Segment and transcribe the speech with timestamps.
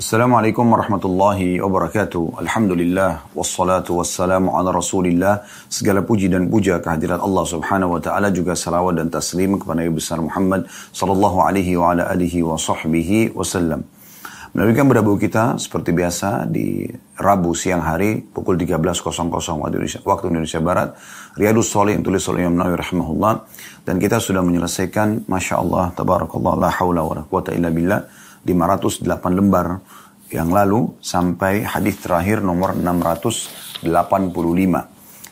[0.00, 2.40] Assalamualaikum warahmatullahi wabarakatuh.
[2.40, 5.44] Alhamdulillah wassalatu wassalamu ala Rasulillah.
[5.68, 9.92] Segala puji dan puja kehadirat Allah Subhanahu wa taala juga salawat dan taslim kepada Nabi
[9.92, 10.64] besar Muhammad
[10.96, 13.84] sallallahu alaihi wa ala alihi wa sahbihi wasallam.
[14.56, 16.88] Melanjutkan berdabu kita seperti biasa di
[17.20, 20.96] Rabu siang hari pukul 13.00 waktu Indonesia, waktu Indonesia Barat.
[21.36, 23.32] Riyadus Soleh yang tulis oleh Imam Nawawi rahimahullah.
[23.84, 28.00] Dan kita sudah menyelesaikan Masya Allah, Tabarakallah, La hawla wa quwata illa billah
[28.44, 29.80] 508 lembar
[30.30, 33.82] yang lalu sampai hadis terakhir nomor 685.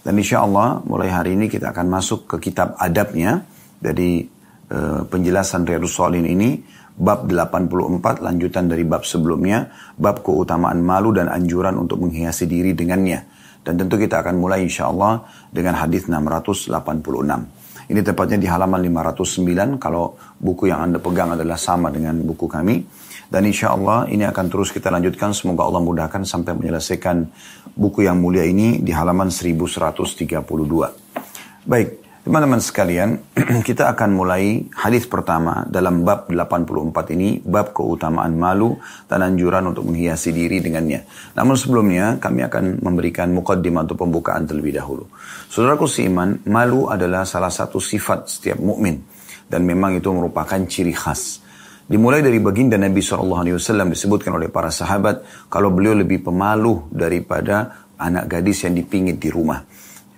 [0.02, 3.44] Dan insya Allah mulai hari ini kita akan masuk ke kitab adabnya.
[3.78, 4.26] Jadi
[4.74, 6.58] uh, penjelasan Riyadus Salihin ini
[6.98, 9.70] bab 84 lanjutan dari bab sebelumnya.
[9.94, 13.38] Bab keutamaan malu dan anjuran untuk menghiasi diri dengannya.
[13.62, 16.72] Dan tentu kita akan mulai insya Allah dengan hadis 686.
[17.88, 22.84] Ini tepatnya di halaman 509 kalau buku yang Anda pegang adalah sama dengan buku kami.
[23.28, 25.36] Dan insya Allah ini akan terus kita lanjutkan.
[25.36, 27.28] Semoga Allah mudahkan sampai menyelesaikan
[27.77, 30.41] buku yang mulia ini di halaman 1132.
[31.69, 33.25] Baik, Teman-teman sekalian,
[33.69, 38.77] kita akan mulai hadis pertama dalam bab 84 ini, bab keutamaan malu
[39.08, 41.08] dan anjuran untuk menghiasi diri dengannya.
[41.33, 45.08] Namun sebelumnya, kami akan memberikan mukaddimah atau pembukaan terlebih dahulu.
[45.48, 49.00] Saudaraku seiman, malu adalah salah satu sifat setiap mukmin
[49.48, 51.47] dan memang itu merupakan ciri khas.
[51.89, 58.28] Dimulai dari baginda Nabi SAW disebutkan oleh para sahabat kalau beliau lebih pemalu daripada anak
[58.28, 59.64] gadis yang dipingit di rumah.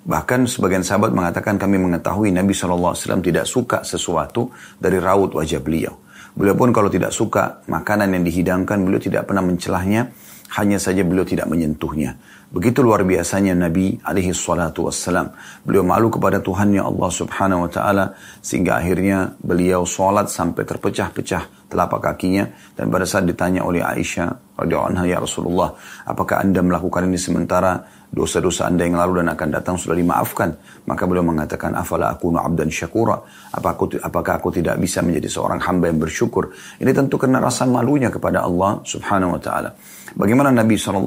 [0.02, 4.50] Bahkan sebagian sahabat mengatakan kami mengetahui Nabi SAW tidak suka sesuatu
[4.82, 5.94] dari raut wajah beliau.
[6.34, 10.10] Beliau pun kalau tidak suka makanan yang dihidangkan, beliau tidak pernah mencelahnya,
[10.58, 12.18] hanya saja beliau tidak menyentuhnya.
[12.50, 15.30] Begitu luar biasanya Nabi alaihi salatu wassalam.
[15.62, 18.04] Beliau malu kepada Tuhannya Allah subhanahu wa ta'ala
[18.42, 22.50] sehingga akhirnya beliau sholat sampai terpecah-pecah telapak kakinya.
[22.74, 25.70] Dan pada saat ditanya oleh Aisyah radhiyallahu anha ya Rasulullah,
[26.02, 30.50] apakah anda melakukan ini sementara dosa-dosa anda yang lalu dan akan datang sudah dimaafkan.
[30.90, 33.22] Maka beliau mengatakan, afala aku abdan syakura.
[33.54, 36.50] Apakah aku, apakah aku tidak bisa menjadi seorang hamba yang bersyukur?
[36.82, 39.70] Ini tentu karena rasa malunya kepada Allah subhanahu wa ta'ala.
[40.18, 41.06] Bagaimana Nabi SAW,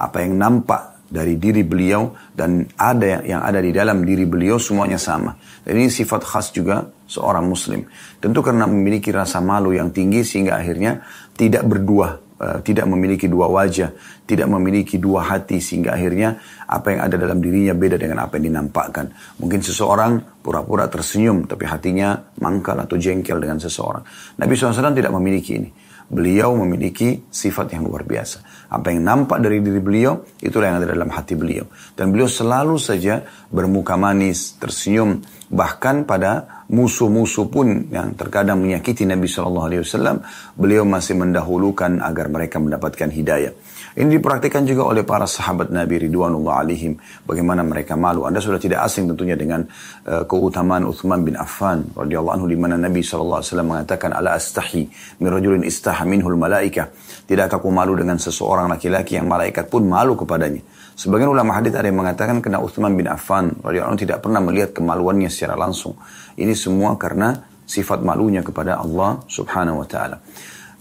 [0.00, 4.96] apa yang nampak dari diri beliau dan ada yang ada di dalam diri beliau semuanya
[4.96, 5.34] sama.
[5.66, 7.82] Dan ini sifat khas juga seorang muslim.
[8.22, 11.02] Tentu karena memiliki rasa malu yang tinggi sehingga akhirnya
[11.34, 13.92] tidak berdua tidak memiliki dua wajah,
[14.24, 18.56] tidak memiliki dua hati sehingga akhirnya apa yang ada dalam dirinya beda dengan apa yang
[18.56, 19.12] dinampakkan.
[19.36, 24.00] Mungkin seseorang pura-pura tersenyum tapi hatinya mangkal atau jengkel dengan seseorang.
[24.40, 25.70] Nabi SAW tidak memiliki ini.
[26.10, 28.66] Beliau memiliki sifat yang luar biasa.
[28.66, 31.70] Apa yang nampak dari diri beliau, itulah yang ada dalam hati beliau.
[31.94, 35.22] Dan beliau selalu saja bermuka manis, tersenyum,
[35.54, 40.22] bahkan pada musuh-musuh pun yang terkadang menyakiti Nabi Shallallahu Alaihi Wasallam,
[40.54, 43.52] beliau masih mendahulukan agar mereka mendapatkan hidayah.
[43.90, 46.94] Ini dipraktikkan juga oleh para sahabat Nabi Ridwanullah alaihim.
[47.26, 48.22] Bagaimana mereka malu.
[48.22, 49.66] Anda sudah tidak asing tentunya dengan
[50.06, 54.86] uh, keutamaan Uthman bin Affan radhiyallahu anhu di mana Nabi SAW mengatakan ala astahi
[55.18, 56.86] min rajulin istaha minhul malaika.
[57.26, 60.62] Tidakkah aku malu dengan seseorang laki-laki yang malaikat pun malu kepadanya.
[61.00, 65.32] Sebagian ulama hadis ada yang mengatakan kena Uthman bin Affan radhiyallahu tidak pernah melihat kemaluannya
[65.32, 65.96] secara langsung.
[66.36, 70.20] Ini semua karena sifat malunya kepada Allah subhanahu wa ta'ala.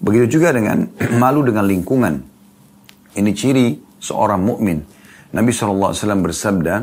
[0.03, 0.91] Begitu juga dengan
[1.23, 2.19] malu dengan lingkungan.
[3.15, 4.83] Ini ciri seorang mukmin.
[5.31, 6.75] Nabi SAW bersabda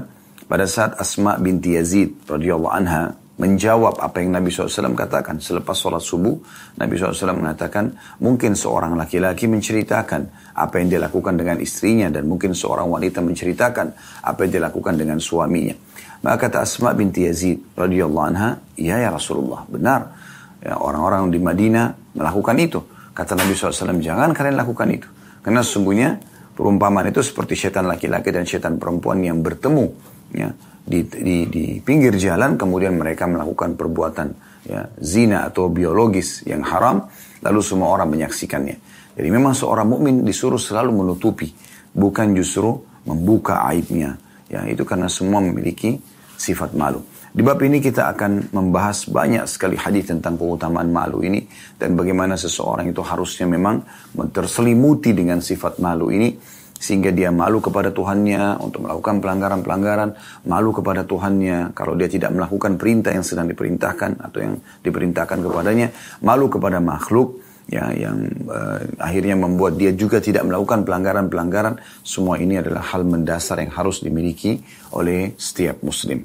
[0.48, 5.36] pada saat Asma binti Yazid radhiyallahu anha menjawab apa yang Nabi SAW katakan.
[5.38, 6.36] Selepas sholat subuh,
[6.80, 7.92] Nabi SAW mengatakan,
[8.24, 13.86] mungkin seorang laki-laki menceritakan apa yang dia lakukan dengan istrinya, dan mungkin seorang wanita menceritakan
[14.25, 15.76] apa yang dia lakukan dengan suaminya.
[16.25, 20.16] Maka kata Asma binti Yazid radhiyallahu anha, "Iya ya Rasulullah, benar.
[20.64, 22.80] Ya, orang-orang di Madinah melakukan itu."
[23.12, 25.08] Kata Nabi SAW, "Jangan kalian lakukan itu."
[25.44, 26.16] Karena sesungguhnya
[26.56, 29.86] perumpamaan itu seperti setan laki-laki dan setan perempuan yang bertemu
[30.34, 30.50] ya
[30.86, 34.28] di, di, di pinggir jalan kemudian mereka melakukan perbuatan
[34.66, 37.10] ya zina atau biologis yang haram
[37.42, 38.76] lalu semua orang menyaksikannya.
[39.19, 41.50] Jadi memang seorang mukmin disuruh selalu menutupi
[41.90, 44.14] bukan justru membuka aibnya.
[44.46, 45.99] Ya itu karena semua memiliki
[46.38, 47.02] sifat malu.
[47.37, 51.44] Di bab ini kita akan membahas banyak sekali hadis tentang keutamaan malu ini
[51.76, 53.84] dan bagaimana seseorang itu harusnya memang
[54.32, 56.32] terselimuti dengan sifat malu ini
[56.76, 60.11] sehingga dia malu kepada Tuhannya untuk melakukan pelanggaran-pelanggaran,
[60.46, 65.88] malu kepada Tuhannya kalau dia tidak melakukan perintah yang sedang diperintahkan atau yang diperintahkan kepadanya,
[66.20, 71.82] malu kepada makhluk ya yang uh, akhirnya membuat dia juga tidak melakukan pelanggaran-pelanggaran.
[72.06, 74.62] Semua ini adalah hal mendasar yang harus dimiliki
[74.94, 76.23] oleh setiap muslim.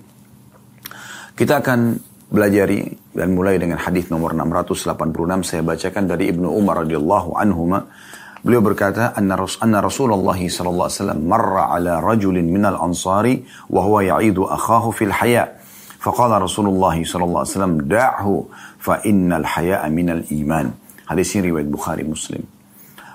[1.33, 4.87] Kita akan belajari dan mulai dengan hadis nomor 686
[5.43, 7.67] saya bacakan dari Ibnu Umar radhiyallahu anhu
[8.41, 14.01] Beliau berkata, "Anna, anna Rasulullah sallallahu alaihi wasallam marra ala rajulin minal ansari wa huwa
[14.01, 15.61] ya'idu akhahu fil haya."
[16.01, 18.33] Faqala Rasulullah sallallahu alaihi wasallam, "Da'hu
[18.81, 20.73] fa innal haya'a minal iman."
[21.05, 22.41] Hadis ini riwayat Bukhari Muslim.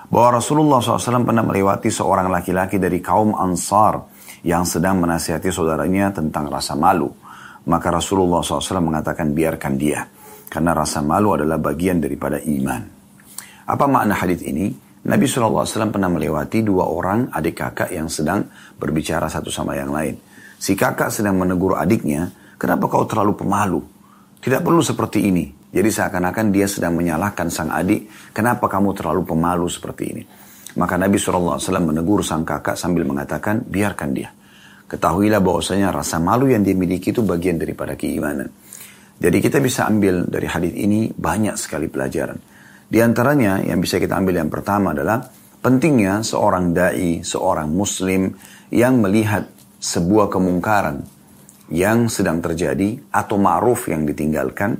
[0.07, 4.07] Bahwa Rasulullah SAW pernah melewati seorang laki-laki dari kaum Ansar
[4.47, 7.11] yang sedang menasihati saudaranya tentang rasa malu.
[7.67, 10.07] Maka Rasulullah SAW mengatakan biarkan dia.
[10.47, 12.81] Karena rasa malu adalah bagian daripada iman.
[13.67, 14.86] Apa makna hadis ini?
[15.05, 18.49] Nabi SAW pernah melewati dua orang adik kakak yang sedang
[18.81, 20.17] berbicara satu sama yang lain.
[20.57, 23.81] Si kakak sedang menegur adiknya, kenapa kau terlalu pemalu?
[24.41, 25.45] Tidak perlu seperti ini.
[25.69, 30.23] Jadi seakan-akan dia sedang menyalahkan sang adik, kenapa kamu terlalu pemalu seperti ini?
[30.77, 34.33] Maka Nabi SAW menegur sang kakak sambil mengatakan, biarkan dia.
[34.87, 38.47] Ketahuilah bahwasanya rasa malu yang dia miliki itu bagian daripada keimanan.
[39.17, 42.56] Jadi kita bisa ambil dari hadis ini banyak sekali pelajaran.
[42.87, 45.19] Di antaranya yang bisa kita ambil yang pertama adalah
[45.59, 48.31] pentingnya seorang dai, seorang muslim
[48.71, 51.03] yang melihat sebuah kemungkaran
[51.67, 54.79] yang sedang terjadi atau ma'ruf yang ditinggalkan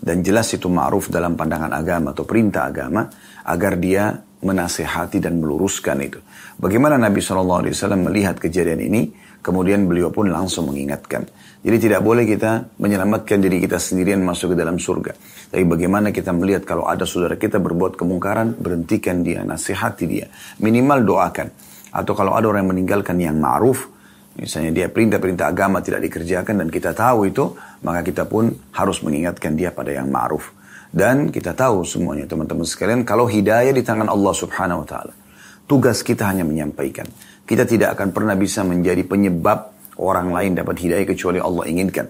[0.00, 3.04] dan jelas itu ma'ruf dalam pandangan agama atau perintah agama
[3.44, 6.18] agar dia menasehati dan meluruskan itu.
[6.58, 7.68] Bagaimana Nabi SAW
[8.00, 9.02] melihat kejadian ini
[9.42, 11.26] Kemudian beliau pun langsung mengingatkan.
[11.62, 15.14] Jadi tidak boleh kita menyelamatkan diri kita sendirian masuk ke dalam surga.
[15.54, 20.26] Tapi bagaimana kita melihat kalau ada saudara kita berbuat kemungkaran, berhentikan dia, nasihati dia.
[20.58, 21.48] Minimal doakan.
[21.94, 23.86] Atau kalau ada orang yang meninggalkan yang ma'ruf,
[24.34, 27.54] misalnya dia perintah-perintah agama tidak dikerjakan dan kita tahu itu,
[27.86, 30.50] maka kita pun harus mengingatkan dia pada yang ma'ruf.
[30.90, 35.14] Dan kita tahu semuanya teman-teman sekalian, kalau hidayah di tangan Allah subhanahu wa ta'ala.
[35.62, 37.06] Tugas kita hanya menyampaikan.
[37.46, 39.71] Kita tidak akan pernah bisa menjadi penyebab
[40.02, 42.06] orang lain dapat hidayah kecuali Allah inginkan.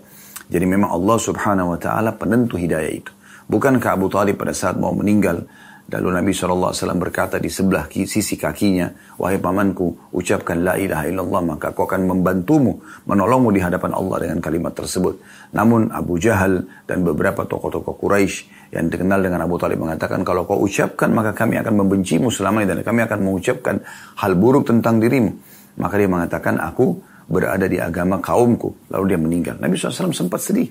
[0.53, 3.13] Jadi memang Allah subhanahu wa ta'ala penentu hidayah itu.
[3.49, 5.45] Bukankah Abu Talib pada saat mau meninggal,
[5.89, 11.73] lalu Nabi SAW berkata di sebelah sisi kakinya, Wahai pamanku, ucapkan la ilaha illallah, maka
[11.73, 15.21] aku akan membantumu, menolongmu di hadapan Allah dengan kalimat tersebut.
[15.53, 20.61] Namun Abu Jahal dan beberapa tokoh-tokoh Quraisy yang dikenal dengan Abu Talib mengatakan, kalau kau
[20.61, 23.85] ucapkan, maka kami akan membencimu selamanya dan kami akan mengucapkan
[24.17, 25.33] hal buruk tentang dirimu.
[25.77, 28.91] Maka dia mengatakan, aku berada di agama kaumku.
[28.91, 29.57] Lalu dia meninggal.
[29.59, 30.71] Nabi SAW sempat sedih.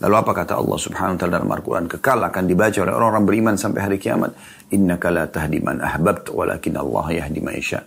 [0.00, 1.84] Lalu apa kata Allah subhanahu wa ta'ala dalam Al-Quran?
[1.84, 4.32] Kekal akan dibaca oleh orang-orang beriman sampai hari kiamat.
[4.72, 7.84] Innaka la tahdi man ahbabt walakin Allah yahdi ma'isha.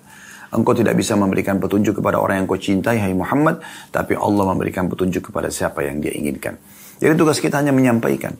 [0.53, 3.65] Engkau tidak bisa memberikan petunjuk kepada orang yang kau cintai, hai Muhammad.
[3.89, 6.61] Tapi Allah memberikan petunjuk kepada siapa yang dia inginkan.
[7.01, 8.37] Jadi tugas kita hanya menyampaikan.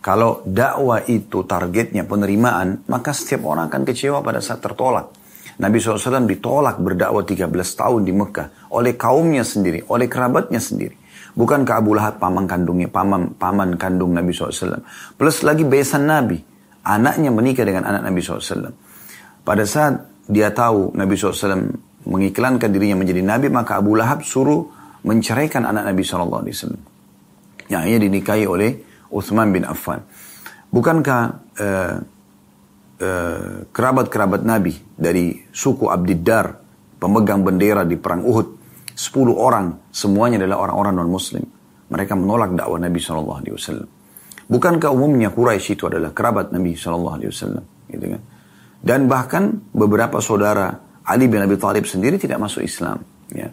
[0.00, 5.19] Kalau dakwah itu targetnya penerimaan, maka setiap orang akan kecewa pada saat tertolak.
[5.60, 10.96] Nabi SAW ditolak berdakwah 13 tahun di Mekah oleh kaumnya sendiri, oleh kerabatnya sendiri.
[11.36, 14.82] Bukankah Abu Lahab paman kandungnya, paman, paman kandung Nabi SAW.
[15.14, 16.40] Plus lagi besan Nabi.
[16.80, 18.72] Anaknya menikah dengan anak Nabi SAW.
[19.44, 21.76] Pada saat dia tahu Nabi SAW
[22.08, 24.64] mengiklankan dirinya menjadi Nabi, maka Abu Lahab suruh
[25.04, 26.48] menceraikan anak Nabi SAW.
[27.68, 28.70] Yang ia dinikahi oleh
[29.12, 30.02] Uthman bin Affan.
[30.70, 31.20] Bukankah
[31.60, 31.94] uh,
[33.72, 36.60] kerabat-kerabat Nabi dari suku Abdiddar,
[37.00, 38.48] pemegang bendera di perang Uhud,
[38.92, 41.44] 10 orang, semuanya adalah orang-orang non-muslim.
[41.88, 43.40] Mereka menolak dakwah Nabi SAW.
[44.50, 47.16] Bukankah umumnya Quraisy itu adalah kerabat Nabi SAW?
[47.88, 48.22] Gitu kan?
[48.80, 50.72] Dan bahkan beberapa saudara
[51.08, 53.00] Ali bin Abi Thalib sendiri tidak masuk Islam.
[53.32, 53.48] Ya.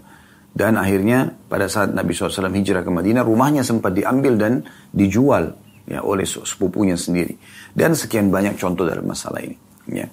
[0.57, 4.53] Dan akhirnya pada saat Nabi SAW hijrah ke Madinah, rumahnya sempat diambil dan
[4.89, 5.53] dijual
[5.87, 7.33] ya oleh sepupunya sendiri.
[7.71, 9.55] Dan sekian banyak contoh dalam masalah ini.
[9.87, 10.05] Ya.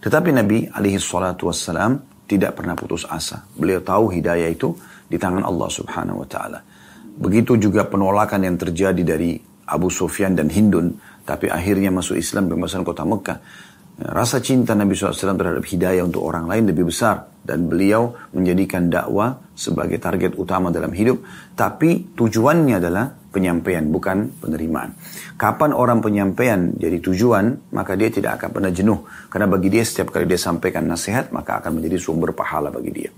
[0.00, 3.44] Tetapi Nabi alaihi salatu wassalam tidak pernah putus asa.
[3.52, 4.72] Beliau tahu hidayah itu
[5.08, 6.60] di tangan Allah subhanahu wa taala.
[7.18, 9.36] Begitu juga penolakan yang terjadi dari
[9.68, 10.96] Abu Sufyan dan Hindun
[11.28, 13.38] tapi akhirnya masuk Islam pembebasan kota Mekah
[13.98, 19.50] rasa cinta Nabi SAW terhadap hidayah untuk orang lain lebih besar dan beliau menjadikan dakwah
[19.58, 21.18] sebagai target utama dalam hidup
[21.58, 24.96] tapi tujuannya adalah penyampaian, bukan penerimaan.
[25.38, 29.04] Kapan orang penyampaian jadi tujuan, maka dia tidak akan pernah jenuh.
[29.28, 33.10] Karena bagi dia setiap kali dia sampaikan nasihat, maka akan menjadi sumber pahala bagi dia.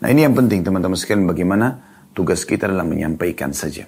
[0.00, 1.76] Nah ini yang penting teman-teman sekalian bagaimana
[2.16, 3.84] tugas kita adalah menyampaikan saja.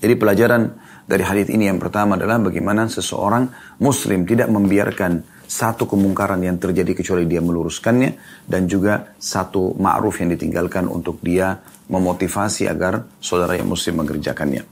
[0.00, 0.62] Jadi pelajaran
[1.10, 3.50] dari hadis ini yang pertama adalah bagaimana seseorang
[3.82, 8.10] muslim tidak membiarkan satu kemungkaran yang terjadi kecuali dia meluruskannya
[8.46, 11.58] dan juga satu ma'ruf yang ditinggalkan untuk dia
[11.90, 14.62] memotivasi agar saudara yang muslim mengerjakannya.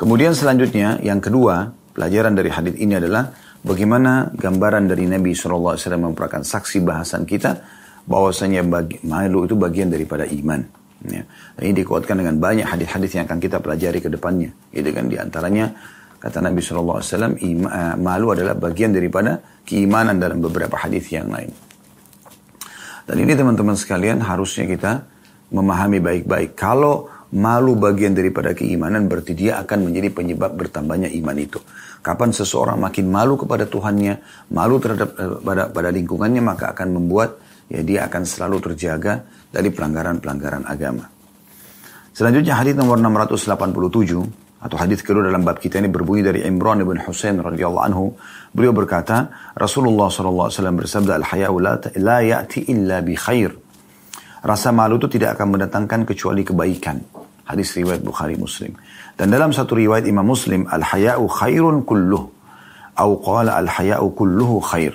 [0.00, 3.28] Kemudian selanjutnya, yang kedua, pelajaran dari hadis ini adalah
[3.60, 7.60] bagaimana gambaran dari Nabi SAW merupakan saksi bahasan kita
[8.08, 10.79] bahwasanya bagi, malu itu bagian daripada iman.
[11.08, 11.24] Ya.
[11.56, 14.52] Ini dikuatkan dengan banyak hadis-hadis yang akan kita pelajari ke depannya.
[14.68, 15.72] Gitu kan di antaranya
[16.20, 17.00] Kata Nabi SAW,
[17.40, 21.48] eh, malu adalah bagian daripada keimanan dalam beberapa hadis yang lain.
[23.08, 25.08] Dan ini teman-teman sekalian harusnya kita
[25.48, 26.52] memahami baik-baik.
[26.60, 31.56] Kalau malu bagian daripada keimanan berarti dia akan menjadi penyebab bertambahnya iman itu.
[32.04, 34.20] Kapan seseorang makin malu kepada Tuhannya,
[34.52, 37.40] malu terhadap eh, pada, pada lingkungannya, maka akan membuat
[37.72, 41.10] ya dia akan selalu terjaga dari pelanggaran-pelanggaran agama.
[42.14, 47.00] Selanjutnya hadis nomor 687 atau hadis kedua dalam bab kita ini berbunyi dari Imran bin
[47.02, 48.14] Husain radhiyallahu anhu.
[48.54, 53.54] Beliau berkata Rasulullah SAW bersabda al haya'u la, ya'ti illa bi khair
[54.40, 56.96] rasa malu itu tidak akan mendatangkan kecuali kebaikan.
[57.44, 58.72] Hadis riwayat Bukhari Muslim.
[59.18, 62.24] Dan dalam satu riwayat Imam Muslim al haya'u khairun kulluh.
[62.94, 64.92] Atau qala al haya'u kulluhu khair.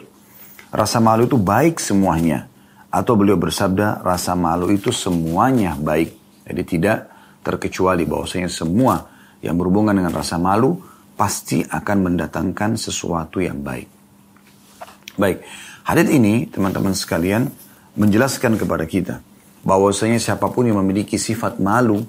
[0.71, 2.47] Rasa malu itu baik semuanya
[2.95, 6.15] atau beliau bersabda rasa malu itu semuanya baik
[6.47, 6.97] jadi tidak
[7.43, 9.11] terkecuali bahwasanya semua
[9.43, 10.81] yang berhubungan dengan rasa malu
[11.13, 13.87] pasti akan mendatangkan sesuatu yang baik.
[15.15, 15.45] Baik,
[15.87, 17.47] hadis ini teman-teman sekalian
[17.95, 19.21] menjelaskan kepada kita
[19.63, 22.03] bahwasanya siapa pun yang memiliki sifat malu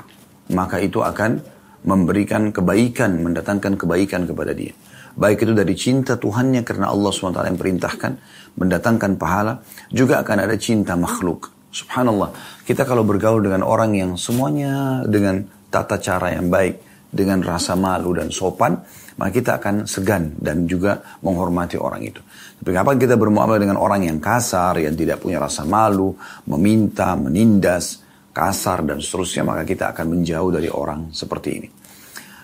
[0.51, 1.39] maka itu akan
[1.87, 4.75] memberikan kebaikan, mendatangkan kebaikan kepada dia.
[5.17, 8.13] Baik itu dari cinta Tuhannya karena Allah SWT yang perintahkan,
[8.61, 11.49] mendatangkan pahala, juga akan ada cinta makhluk.
[11.73, 12.37] Subhanallah,
[12.69, 15.41] kita kalau bergaul dengan orang yang semuanya dengan
[15.73, 18.77] tata cara yang baik, dengan rasa malu dan sopan,
[19.17, 22.21] maka kita akan segan dan juga menghormati orang itu.
[22.61, 26.13] Tapi kapan kita bermuamalah dengan orang yang kasar, yang tidak punya rasa malu,
[26.45, 28.05] meminta, menindas,
[28.37, 31.69] kasar dan seterusnya, maka kita akan menjauh dari orang seperti ini.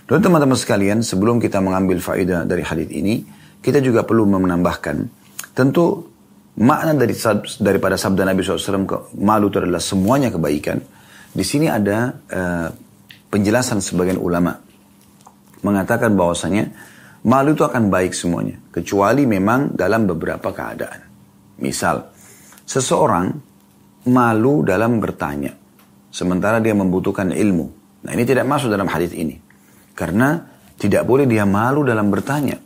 [0.06, 3.22] Dan teman-teman sekalian, sebelum kita mengambil faedah dari hadis ini,
[3.62, 4.96] kita juga perlu menambahkan,
[5.54, 6.10] tentu
[6.58, 7.14] makna dari
[7.62, 10.82] daripada sabda Nabi SAW, malu itu adalah semuanya kebaikan.
[11.32, 12.68] Di sini ada uh,
[13.32, 14.52] penjelasan sebagian ulama
[15.64, 16.68] mengatakan bahwasanya
[17.24, 21.00] malu itu akan baik semuanya kecuali memang dalam beberapa keadaan.
[21.62, 22.04] Misal,
[22.68, 23.32] seseorang
[24.10, 25.54] malu dalam bertanya
[26.12, 27.66] sementara dia membutuhkan ilmu.
[28.02, 29.38] Nah, ini tidak masuk dalam hadis ini.
[29.92, 30.42] Karena
[30.80, 32.58] tidak boleh dia malu dalam bertanya.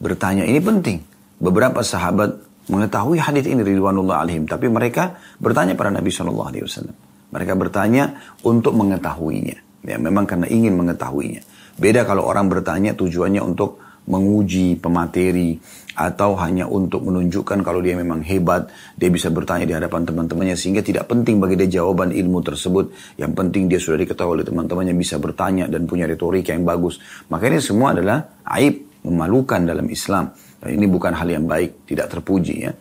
[0.00, 0.98] Bertanya ini penting.
[1.36, 2.40] Beberapa sahabat
[2.72, 6.96] mengetahui hadis ini ridwanullah alaihim, tapi mereka bertanya pada Nabi Shallallahu alaihi wasallam.
[7.34, 8.04] Mereka bertanya
[8.46, 9.84] untuk mengetahuinya.
[9.84, 11.44] Ya, memang karena ingin mengetahuinya.
[11.76, 15.56] Beda kalau orang bertanya tujuannya untuk menguji pemateri
[15.94, 18.66] atau hanya untuk menunjukkan kalau dia memang hebat,
[18.98, 22.90] dia bisa bertanya di hadapan teman-temannya sehingga tidak penting bagi dia jawaban ilmu tersebut.
[23.14, 26.98] Yang penting dia sudah diketahui oleh teman-temannya bisa bertanya dan punya retorika yang bagus.
[27.30, 30.34] Maka ini semua adalah aib, memalukan dalam Islam.
[30.58, 32.72] Dan ini bukan hal yang baik, tidak terpuji ya.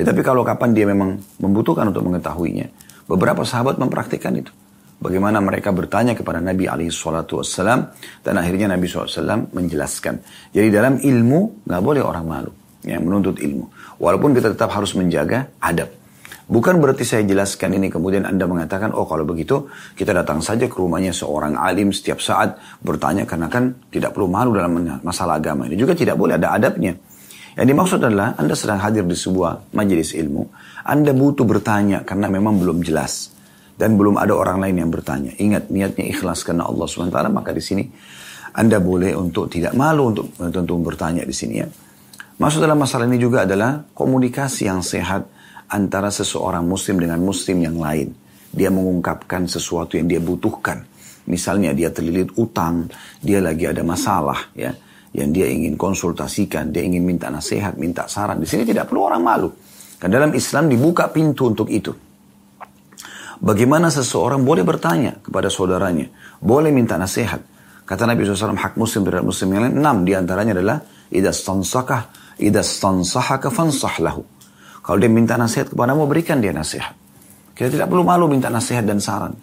[0.00, 2.66] ya tapi kalau kapan dia memang membutuhkan untuk mengetahuinya,
[3.04, 4.63] beberapa sahabat mempraktikkan itu.
[5.04, 7.52] Bagaimana mereka bertanya kepada Nabi SAW
[8.24, 10.24] dan akhirnya Nabi SAW menjelaskan.
[10.48, 12.48] Jadi dalam ilmu nggak boleh orang malu
[12.88, 13.68] yang menuntut ilmu.
[14.00, 15.92] Walaupun kita tetap harus menjaga adab.
[16.48, 20.76] Bukan berarti saya jelaskan ini kemudian Anda mengatakan, oh kalau begitu kita datang saja ke
[20.76, 24.72] rumahnya seorang alim setiap saat bertanya karena kan tidak perlu malu dalam
[25.04, 25.68] masalah agama.
[25.68, 26.96] Ini juga tidak boleh, ada adabnya.
[27.60, 30.48] Yang dimaksud adalah Anda sedang hadir di sebuah majelis ilmu,
[30.88, 33.33] Anda butuh bertanya karena memang belum jelas
[33.74, 35.34] dan belum ada orang lain yang bertanya.
[35.38, 37.84] Ingat niatnya ikhlas karena Allah SWT maka di sini
[38.54, 41.66] Anda boleh untuk tidak malu untuk tentu bertanya di sini ya.
[42.34, 45.26] Maksud dalam masalah ini juga adalah komunikasi yang sehat
[45.70, 48.10] antara seseorang muslim dengan muslim yang lain.
[48.54, 50.82] Dia mengungkapkan sesuatu yang dia butuhkan.
[51.26, 54.70] Misalnya dia terlilit utang, dia lagi ada masalah ya,
[55.14, 58.38] yang dia ingin konsultasikan, dia ingin minta nasihat, minta saran.
[58.42, 59.48] Di sini tidak perlu orang malu.
[59.98, 61.94] Karena dalam Islam dibuka pintu untuk itu.
[63.44, 66.08] Bagaimana seseorang boleh bertanya kepada saudaranya,
[66.40, 67.44] boleh minta nasihat.
[67.84, 70.80] Kata Nabi SAW, hak muslim terhadap muslim yang lain, enam di antaranya adalah,
[71.12, 72.08] Ida stansakah,
[72.40, 74.24] ida stansahaka fansah lahu.
[74.80, 76.96] Kalau dia minta nasihat kepadamu, berikan dia nasihat.
[77.52, 79.36] Kita tidak perlu malu minta nasihat dan saran.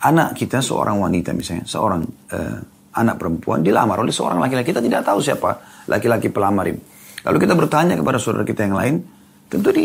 [0.00, 2.00] Anak kita, seorang wanita misalnya, seorang
[2.32, 2.58] uh,
[2.96, 4.72] anak perempuan, dilamar oleh seorang laki-laki.
[4.72, 6.80] Kita tidak tahu siapa laki-laki pelamar ini.
[7.24, 8.94] Lalu kita bertanya kepada saudara kita yang lain,
[9.52, 9.84] tentu di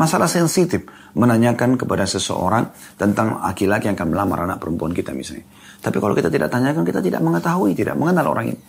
[0.00, 5.44] Masalah sensitif menanyakan kepada seseorang tentang laki-laki yang akan melamar anak perempuan kita misalnya.
[5.84, 8.60] Tapi kalau kita tidak tanyakan, kita tidak mengetahui, tidak mengenal orang ini.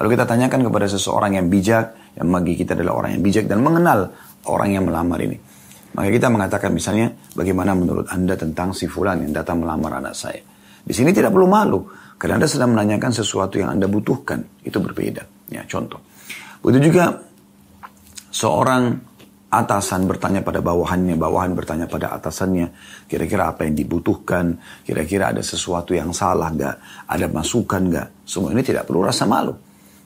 [0.00, 3.60] Lalu kita tanyakan kepada seseorang yang bijak, yang bagi kita adalah orang yang bijak dan
[3.60, 4.16] mengenal
[4.48, 5.36] orang yang melamar ini.
[5.92, 10.40] Maka kita mengatakan misalnya, bagaimana menurut Anda tentang si fulan yang datang melamar anak saya.
[10.80, 11.84] Di sini tidak perlu malu,
[12.16, 14.64] karena Anda sedang menanyakan sesuatu yang Anda butuhkan.
[14.64, 15.52] Itu berbeda.
[15.52, 16.00] Ya, contoh.
[16.62, 17.18] Begitu juga
[18.30, 19.07] seorang
[19.48, 22.68] atasan bertanya pada bawahannya, bawahan bertanya pada atasannya,
[23.08, 26.76] kira-kira apa yang dibutuhkan, kira-kira ada sesuatu yang salah nggak,
[27.08, 29.56] ada masukan nggak, semua ini tidak perlu rasa malu.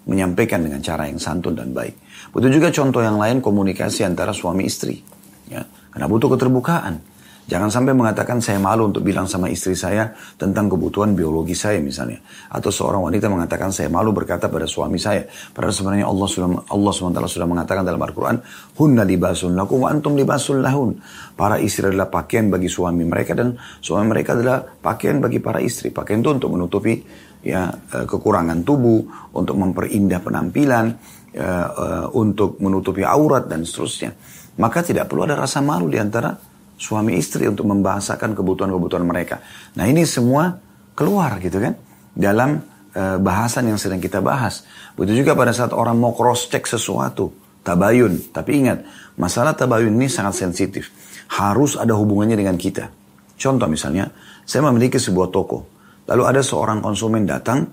[0.02, 1.94] menyampaikan dengan cara yang santun dan baik.
[2.34, 4.98] Begitu juga contoh yang lain komunikasi antara suami istri.
[5.46, 5.62] Ya,
[5.94, 6.98] karena butuh keterbukaan.
[7.42, 12.22] Jangan sampai mengatakan saya malu untuk bilang sama istri saya tentang kebutuhan biologi saya misalnya.
[12.54, 15.26] Atau seorang wanita mengatakan saya malu berkata pada suami saya.
[15.50, 18.36] Padahal sebenarnya Allah sudah Allah SWT sudah mengatakan dalam Al-Quran,
[18.78, 21.02] Hunna libasun lakum wa antum libasun lahun.
[21.34, 25.90] Para istri adalah pakaian bagi suami mereka dan suami mereka adalah pakaian bagi para istri.
[25.90, 27.02] Pakaian itu untuk menutupi
[27.42, 29.02] ya e, kekurangan tubuh,
[29.34, 30.94] untuk memperindah penampilan,
[31.34, 31.74] ya,
[32.14, 34.14] untuk menutupi aurat dan seterusnya.
[34.62, 36.51] Maka tidak perlu ada rasa malu di antara
[36.82, 39.38] suami istri untuk membahasakan kebutuhan-kebutuhan mereka.
[39.78, 40.58] Nah ini semua
[40.98, 41.78] keluar gitu kan
[42.10, 42.58] dalam
[42.98, 44.66] uh, bahasan yang sedang kita bahas.
[44.98, 47.30] Begitu juga pada saat orang mau cross check sesuatu,
[47.62, 48.34] tabayun.
[48.34, 48.82] Tapi ingat,
[49.14, 50.90] masalah tabayun ini sangat sensitif.
[51.30, 52.90] Harus ada hubungannya dengan kita.
[53.38, 54.10] Contoh misalnya,
[54.42, 55.70] saya memiliki sebuah toko.
[56.10, 57.64] Lalu ada seorang konsumen datang,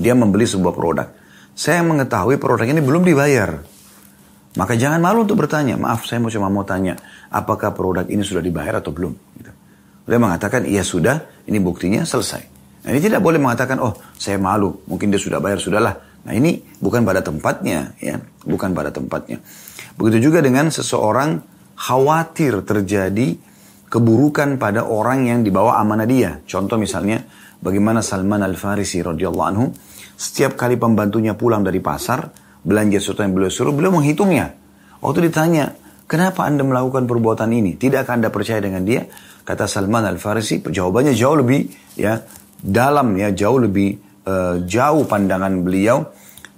[0.00, 1.08] dia membeli sebuah produk.
[1.52, 3.60] Saya mengetahui produk ini belum dibayar.
[4.58, 6.98] Maka jangan malu untuk bertanya, maaf saya mau cuma mau tanya,
[7.30, 9.14] apakah produk ini sudah dibayar atau belum?
[9.38, 9.52] Gitu.
[10.10, 12.42] Dia mengatakan, iya sudah, ini buktinya selesai.
[12.82, 15.94] Nah ini tidak boleh mengatakan, oh saya malu, mungkin dia sudah bayar, sudahlah.
[16.26, 19.38] Nah ini bukan pada tempatnya, ya, bukan pada tempatnya.
[19.94, 21.38] Begitu juga dengan seseorang
[21.78, 23.38] khawatir terjadi
[23.86, 26.42] keburukan pada orang yang dibawa amanah dia.
[26.42, 27.22] Contoh misalnya,
[27.62, 29.70] bagaimana Salman Al-Farisi radhiyallahu anhu,
[30.18, 32.26] setiap kali pembantunya pulang dari pasar,
[32.60, 34.56] belanja sesuatu yang beliau suruh, beliau menghitungnya.
[35.00, 35.72] Waktu ditanya,
[36.04, 37.80] kenapa anda melakukan perbuatan ini?
[37.80, 39.08] Tidakkah anda percaya dengan dia?
[39.40, 42.20] Kata Salman Al-Farisi, jawabannya jauh lebih ya
[42.60, 43.96] dalam ya, jauh lebih
[44.28, 46.04] uh, jauh pandangan beliau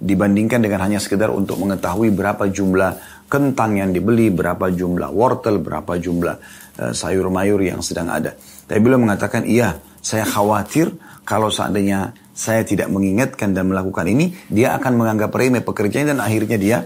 [0.03, 2.99] dibandingkan dengan hanya sekedar untuk mengetahui berapa jumlah
[3.31, 6.35] kentang yang dibeli, berapa jumlah wortel, berapa jumlah
[6.83, 8.35] uh, sayur mayur yang sedang ada.
[8.67, 10.91] Tapi beliau mengatakan, iya, saya khawatir
[11.23, 16.57] kalau seandainya saya tidak mengingatkan dan melakukan ini, dia akan menganggap remeh pekerjaan dan akhirnya
[16.57, 16.77] dia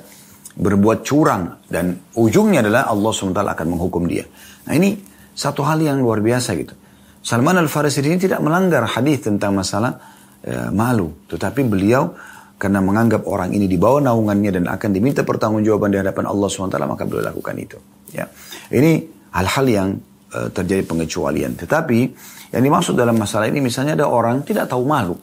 [0.60, 1.64] berbuat curang.
[1.64, 4.28] Dan ujungnya adalah Allah SWT akan menghukum dia.
[4.68, 5.00] Nah ini
[5.32, 6.76] satu hal yang luar biasa gitu.
[7.24, 9.96] Salman Al-Farisi ini tidak melanggar hadis tentang masalah
[10.44, 11.14] e, malu.
[11.32, 12.12] Tetapi beliau
[12.58, 16.76] karena menganggap orang ini di bawah naungannya dan akan diminta pertanggungjawaban di hadapan Allah SWT,
[16.88, 17.78] maka beliau lakukan itu.
[18.12, 18.26] Ya,
[18.74, 19.06] Ini
[19.36, 19.90] hal-hal yang
[20.34, 21.56] e, terjadi pengecualian.
[21.56, 22.00] Tetapi
[22.56, 25.16] yang dimaksud dalam masalah ini misalnya ada orang tidak tahu malu.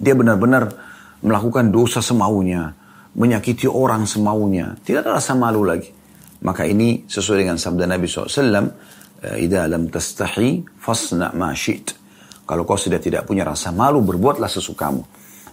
[0.00, 0.72] Dia benar-benar
[1.20, 2.72] melakukan dosa semaunya,
[3.12, 5.92] menyakiti orang semaunya, tidak ada rasa malu lagi.
[6.40, 8.64] Maka ini sesuai dengan sabda Nabi SAW,
[9.36, 11.92] Ida lam tastahi fasna ma syi't.
[12.48, 15.04] Kalau kau sudah tidak punya rasa malu, berbuatlah sesukamu.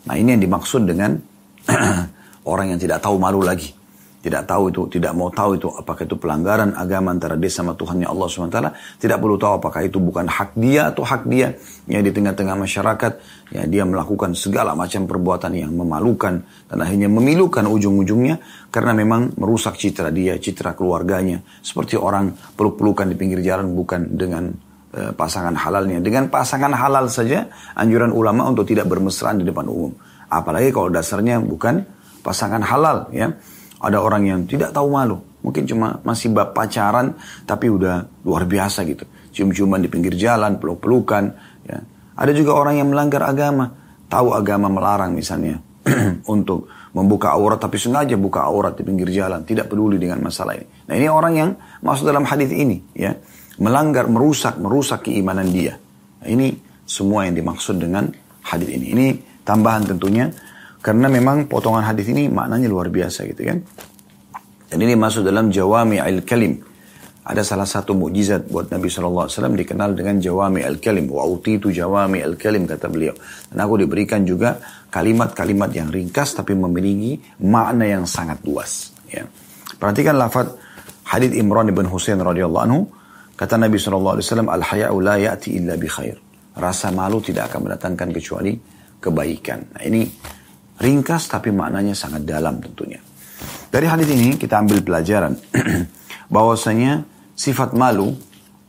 [0.08, 1.20] Nah ini yang dimaksud dengan
[2.52, 3.76] orang yang tidak tahu malu lagi
[4.18, 8.10] tidak tahu itu, tidak mau tahu itu apakah itu pelanggaran agama antara dia sama Tuhannya
[8.10, 8.60] Allah SWT,
[8.98, 11.54] tidak perlu tahu apakah itu bukan hak dia atau hak dia.
[11.86, 13.14] Ya di tengah-tengah masyarakat,
[13.54, 18.42] ya dia melakukan segala macam perbuatan yang memalukan dan akhirnya memilukan ujung-ujungnya
[18.74, 21.46] karena memang merusak citra dia, citra keluarganya.
[21.62, 24.50] Seperti orang peluk-pelukan di pinggir jalan bukan dengan
[24.98, 26.02] uh, pasangan halalnya.
[26.02, 27.46] Dengan pasangan halal saja
[27.78, 29.94] anjuran ulama untuk tidak bermesraan di depan umum.
[30.28, 31.86] Apalagi kalau dasarnya bukan
[32.26, 33.32] pasangan halal ya.
[33.78, 35.22] Ada orang yang tidak tahu malu.
[35.46, 37.14] Mungkin cuma masih pacaran,
[37.46, 39.06] tapi udah luar biasa gitu.
[39.32, 41.24] Cium-ciuman di pinggir jalan, peluk-pelukan.
[41.64, 41.80] Ya.
[42.18, 43.70] Ada juga orang yang melanggar agama.
[44.10, 45.62] Tahu agama melarang misalnya.
[46.34, 49.44] untuk membuka aurat, tapi sengaja buka aurat di pinggir jalan.
[49.46, 50.68] Tidak peduli dengan masalah ini.
[50.90, 51.50] Nah ini orang yang
[51.84, 52.82] masuk dalam hadis ini.
[52.98, 53.14] ya
[53.58, 55.78] Melanggar, merusak, merusak keimanan dia.
[56.22, 56.54] Nah, ini
[56.86, 58.10] semua yang dimaksud dengan
[58.46, 58.86] hadis ini.
[58.94, 59.08] Ini
[59.42, 60.30] tambahan tentunya
[60.88, 63.60] karena memang potongan hadis ini maknanya luar biasa gitu kan.
[64.72, 66.64] Dan ini masuk dalam jawami al-kalim.
[67.28, 71.12] Ada salah satu mukjizat buat Nabi SAW dikenal dengan jawami al-kalim.
[71.12, 73.12] Wa itu jawami al-kalim kata beliau.
[73.52, 78.96] Dan aku diberikan juga kalimat-kalimat yang ringkas tapi memiliki makna yang sangat luas.
[79.12, 79.28] Ya.
[79.76, 80.56] Perhatikan lafad
[81.04, 82.88] hadith Imran ibn Husain radhiyallahu anhu.
[83.36, 86.16] Kata Nabi SAW, Al-haya'u la ya'ti illa bi khair.
[86.56, 88.56] Rasa malu tidak akan mendatangkan kecuali
[89.04, 89.76] kebaikan.
[89.76, 90.08] Nah ini
[90.78, 93.02] Ringkas tapi maknanya sangat dalam tentunya.
[93.68, 95.34] Dari hadis ini kita ambil pelajaran
[96.36, 98.14] bahwasanya sifat malu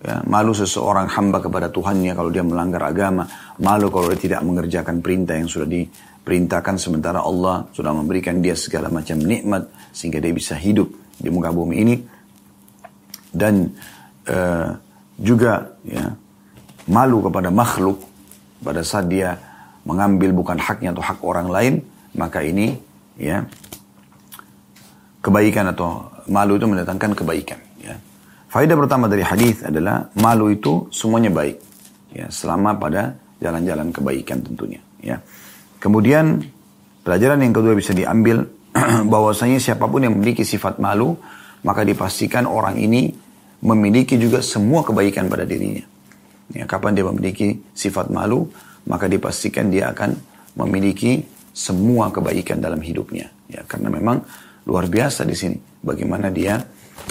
[0.00, 3.28] ya, malu seseorang hamba kepada Tuhannya kalau dia melanggar agama,
[3.60, 8.88] malu kalau dia tidak mengerjakan perintah yang sudah diperintahkan sementara Allah sudah memberikan dia segala
[8.88, 11.96] macam nikmat sehingga dia bisa hidup di muka bumi ini
[13.34, 13.68] dan
[14.30, 14.70] uh,
[15.18, 16.14] juga ya
[16.88, 18.00] malu kepada makhluk
[18.64, 19.36] pada saat dia
[19.84, 21.74] mengambil bukan haknya atau hak orang lain
[22.18, 22.74] maka ini
[23.16, 23.46] ya
[25.22, 27.94] kebaikan atau malu itu mendatangkan kebaikan ya.
[28.50, 31.57] Faedah pertama dari hadis adalah malu itu semuanya baik
[32.12, 35.22] ya selama pada jalan-jalan kebaikan tentunya ya.
[35.78, 36.42] Kemudian
[37.09, 38.44] Pelajaran yang kedua bisa diambil
[39.16, 41.16] bahwasanya siapa pun yang memiliki sifat malu,
[41.64, 43.09] maka dipastikan orang ini
[43.64, 45.81] memiliki juga semua kebaikan pada dirinya.
[46.52, 48.52] Ya, kapan dia memiliki sifat malu,
[48.85, 50.20] maka dipastikan dia akan
[50.61, 51.24] memiliki
[51.58, 53.26] semua kebaikan dalam hidupnya.
[53.50, 54.22] Ya, karena memang
[54.62, 55.58] luar biasa di sini.
[55.82, 56.62] Bagaimana dia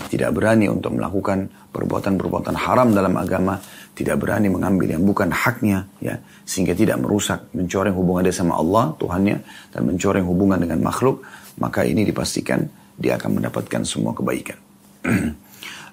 [0.07, 3.59] tidak berani untuk melakukan perbuatan-perbuatan haram dalam agama,
[3.91, 6.15] tidak berani mengambil yang bukan haknya, ya,
[6.47, 9.37] sehingga tidak merusak, mencoreng hubungan dia sama Allah, Tuhannya,
[9.75, 11.27] dan mencoreng hubungan dengan makhluk,
[11.59, 12.63] maka ini dipastikan
[12.95, 14.57] dia akan mendapatkan semua kebaikan.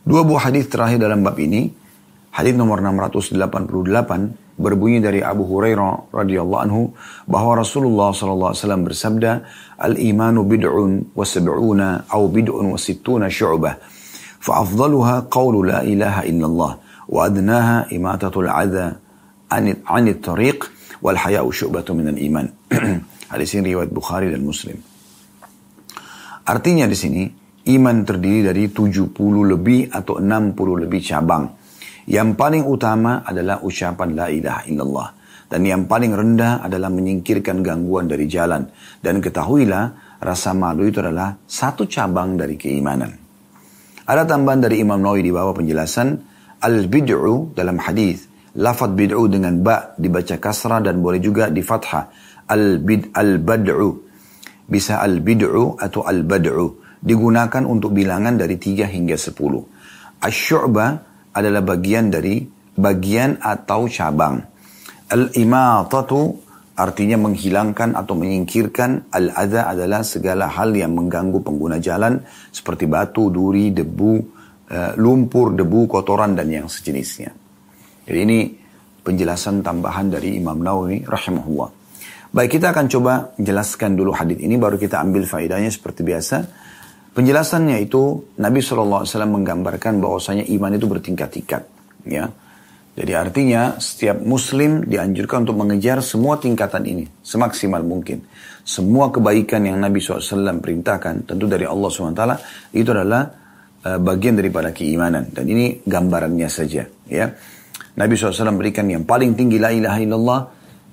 [0.09, 1.73] Dua buah hadis terakhir dalam bab ini,
[2.37, 6.83] hadis nomor 688 berbunyi dari Abu Hurairah radhiyallahu anhu
[7.27, 9.33] bahwa Rasulullah sallallahu alaihi wasallam bersabda
[9.79, 13.75] al imanu bid'un wa sab'una au bid'un wa sittuna syu'bah.
[14.45, 16.73] Fa afdaluha qawlu la ilaha illallah
[17.09, 19.01] wa adnaha imatatul adza
[19.51, 20.65] anit anit tariq
[21.03, 22.47] wal haya'u syu'batu iman.
[23.33, 24.79] Hadis ini riwayat Bukhari dan Muslim.
[26.45, 27.23] Artinya di sini
[27.73, 29.17] iman terdiri dari 70
[29.49, 31.64] lebih atau 60 lebih cabang.
[32.05, 35.09] Yang paling utama adalah ucapan la ilaha illallah.
[35.45, 38.65] Dan yang paling rendah adalah menyingkirkan gangguan dari jalan.
[39.01, 43.13] Dan ketahuilah rasa malu itu adalah satu cabang dari keimanan.
[44.05, 46.09] Ada tambahan dari Imam Nawawi di bawah penjelasan
[46.61, 48.29] al-bid'u dalam hadis.
[48.61, 52.13] Lafad bid'u dengan ba dibaca kasrah dan boleh juga di fathah.
[52.45, 53.91] Al-bid al-bad'u.
[54.65, 60.25] Bisa al-bid'u atau al-bad'u digunakan untuk bilangan dari 3 hingga 10.
[60.25, 62.41] Asy'u'bah adalah bagian dari
[62.75, 64.39] bagian atau cabang.
[65.11, 66.21] Al-imatatu
[66.75, 69.11] artinya menghilangkan atau menyingkirkan.
[69.15, 72.19] Al-adha adalah segala hal yang mengganggu pengguna jalan
[72.51, 74.15] seperti batu, duri, debu,
[74.71, 77.31] eh, lumpur, debu, kotoran dan yang sejenisnya.
[78.05, 78.39] Jadi ini
[79.05, 81.71] penjelasan tambahan dari Imam Nawawi rahimahullah.
[82.35, 86.37] Baik kita akan coba jelaskan dulu hadis ini baru kita ambil faedahnya seperti biasa.
[87.15, 91.63] Penjelasannya itu Nabi SAW menggambarkan bahwasanya iman itu bertingkat-tingkat.
[92.11, 92.27] Ya.
[92.95, 98.23] Jadi artinya setiap muslim dianjurkan untuk mengejar semua tingkatan ini semaksimal mungkin.
[98.67, 102.23] Semua kebaikan yang Nabi SAW perintahkan tentu dari Allah SWT
[102.75, 103.23] itu adalah
[103.87, 105.31] uh, bagian daripada keimanan.
[105.31, 106.83] Dan ini gambarannya saja.
[107.07, 107.31] Ya.
[107.95, 110.41] Nabi SAW berikan yang paling tinggi la ilaha illallah.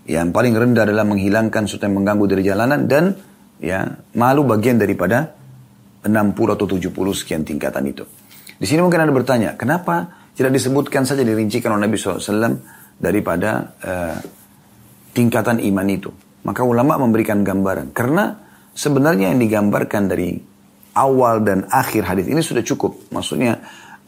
[0.06, 2.80] Yang paling rendah adalah menghilangkan sesuatu yang mengganggu dari jalanan.
[2.86, 3.14] Dan
[3.58, 5.41] ya malu bagian daripada
[6.06, 8.04] 60 atau 70 sekian tingkatan itu.
[8.62, 12.62] Di sini mungkin Anda bertanya, kenapa tidak disebutkan saja dirincikan oleh Nabi SAW
[13.02, 14.18] daripada uh,
[15.14, 16.10] tingkatan iman itu?
[16.46, 17.94] Maka ulama memberikan gambaran.
[17.94, 18.38] Karena
[18.74, 20.38] sebenarnya yang digambarkan dari
[20.98, 23.10] awal dan akhir hadis ini sudah cukup.
[23.14, 23.62] Maksudnya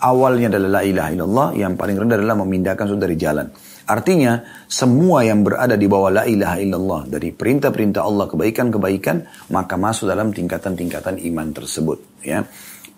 [0.03, 3.47] awalnya adalah la ilaha illallah, yang paling rendah adalah memindahkan sudah dari jalan.
[3.83, 9.15] Artinya semua yang berada di bawah la ilaha illallah dari perintah-perintah Allah kebaikan-kebaikan
[9.51, 12.43] maka masuk dalam tingkatan-tingkatan iman tersebut ya.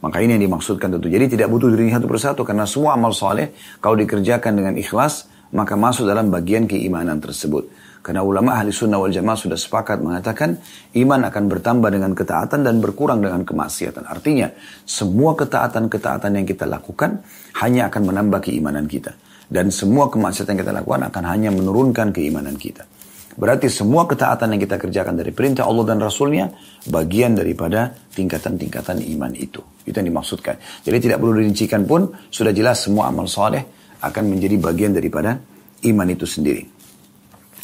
[0.06, 1.10] Maka ini yang dimaksudkan tentu.
[1.10, 5.26] Jadi tidak butuh diri satu persatu karena semua amal soleh kalau dikerjakan dengan ikhlas
[5.58, 7.66] maka masuk dalam bagian keimanan tersebut.
[8.06, 10.62] Karena ulama ahli sunnah wal jamaah sudah sepakat mengatakan
[10.94, 14.06] iman akan bertambah dengan ketaatan dan berkurang dengan kemaksiatan.
[14.06, 14.54] Artinya
[14.86, 17.26] semua ketaatan-ketaatan yang kita lakukan
[17.66, 19.18] hanya akan menambah keimanan kita.
[19.50, 22.86] Dan semua kemaksiatan yang kita lakukan akan hanya menurunkan keimanan kita.
[23.42, 26.46] Berarti semua ketaatan yang kita kerjakan dari perintah Allah dan Rasulnya
[26.86, 29.66] bagian daripada tingkatan-tingkatan iman itu.
[29.82, 30.86] Itu yang dimaksudkan.
[30.86, 33.66] Jadi tidak perlu dirincikan pun sudah jelas semua amal soleh
[33.98, 35.42] akan menjadi bagian daripada
[35.90, 36.75] iman itu sendiri.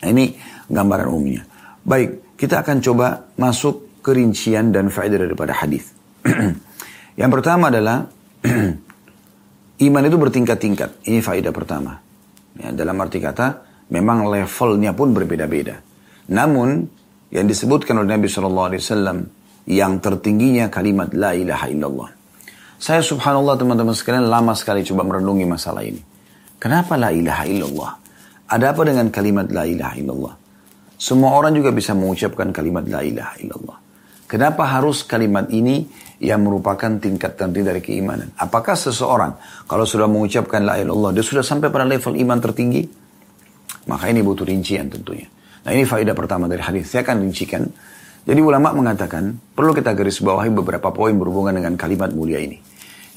[0.02, 0.34] Nah, ini
[0.68, 1.46] gambaran umumnya.
[1.86, 5.94] Baik, kita akan coba masuk ke rincian dan faedah daripada hadis.
[7.22, 8.10] yang pertama adalah
[9.82, 11.10] Iman itu bertingkat-tingkat.
[11.10, 11.98] Ini faedah pertama.
[12.54, 15.82] Ya, dalam arti kata, memang levelnya pun berbeda-beda.
[16.30, 16.86] Namun,
[17.34, 19.26] yang disebutkan oleh Nabi SAW,
[19.66, 22.10] yang tertingginya kalimat La ilaha illallah.
[22.78, 26.02] Saya subhanallah teman-teman sekalian lama sekali coba merenungi masalah ini.
[26.62, 27.92] Kenapa La ilaha illallah?
[28.52, 30.36] Ada apa dengan kalimat La ilaha illallah?
[31.00, 33.78] Semua orang juga bisa mengucapkan kalimat La ilaha illallah.
[34.28, 35.88] Kenapa harus kalimat ini
[36.22, 38.30] yang merupakan tingkat tertinggi dari keimanan.
[38.38, 42.86] Apakah seseorang kalau sudah mengucapkan la ilaha illallah dia sudah sampai pada level iman tertinggi?
[43.90, 45.26] Maka ini butuh rincian tentunya.
[45.66, 46.94] Nah ini faedah pertama dari hadis.
[46.94, 47.66] Saya akan rincikan.
[48.22, 52.62] Jadi ulama mengatakan perlu kita garis bawahi beberapa poin berhubungan dengan kalimat mulia ini.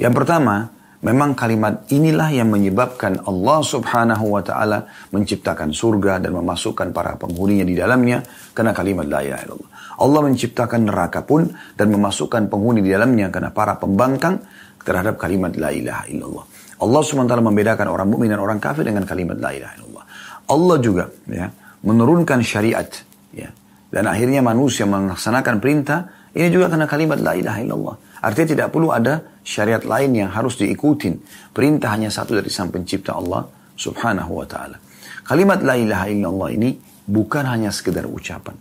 [0.01, 0.73] Yang pertama,
[1.05, 7.69] memang kalimat inilah yang menyebabkan Allah subhanahu wa ta'ala menciptakan surga dan memasukkan para penghuninya
[7.69, 8.25] di dalamnya
[8.57, 9.71] karena kalimat la ilaha illallah.
[10.01, 14.41] Allah menciptakan neraka pun dan memasukkan penghuni di dalamnya karena para pembangkang
[14.81, 16.45] terhadap kalimat la ilaha illallah.
[16.75, 20.05] Allah SWT membedakan orang mukmin dan orang kafir dengan kalimat la ilaha illallah.
[20.51, 21.47] Allah juga ya
[21.85, 22.89] menurunkan syariat
[23.33, 23.49] ya
[23.95, 27.97] Dan akhirnya manusia melaksanakan perintah, ini juga karena kalimat la ilaha illallah.
[28.25, 31.21] Artinya tidak perlu ada syariat lain yang harus diikutin.
[31.53, 33.45] Perintah hanya satu dari sang pencipta Allah
[33.77, 34.81] subhanahu wa ta'ala.
[35.29, 36.73] Kalimat la ilaha illallah ini
[37.05, 38.57] bukan hanya sekedar ucapan.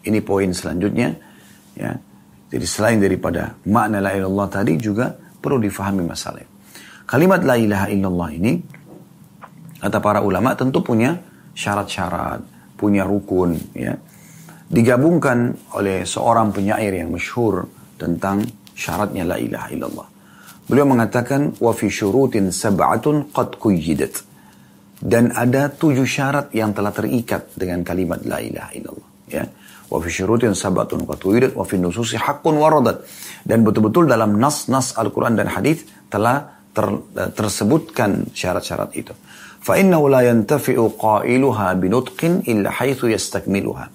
[0.00, 1.12] Ini poin selanjutnya.
[1.76, 1.92] Ya.
[2.48, 6.44] Jadi selain daripada makna la ilaha illallah tadi juga perlu difahami masalah.
[7.04, 8.52] Kalimat la ilaha illallah ini
[9.76, 11.20] kata para ulama tentu punya
[11.52, 12.40] syarat-syarat,
[12.80, 13.92] punya rukun ya.
[14.72, 17.68] Digabungkan oleh seorang penyair yang masyhur
[18.00, 18.40] tentang
[18.76, 20.06] syaratnya la ilaha illallah.
[20.68, 24.24] Beliau mengatakan wa fi syurutin sab'atun qad quyyidat.
[25.02, 29.08] Dan ada tujuh syarat yang telah terikat dengan kalimat la ilaha illallah.
[29.26, 29.44] Ya.
[29.90, 33.02] Wa fi syurutin sab'atun qad quyyidat wa fi nususi haqqun waradat.
[33.42, 36.86] Dan betul-betul dalam nas-nas Al-Quran dan hadis telah ter,
[37.34, 39.12] tersebutkan syarat-syarat itu.
[39.62, 43.86] Fa innahu la yantafi'u qailuha binutqin illa haitsu yastakmiluha.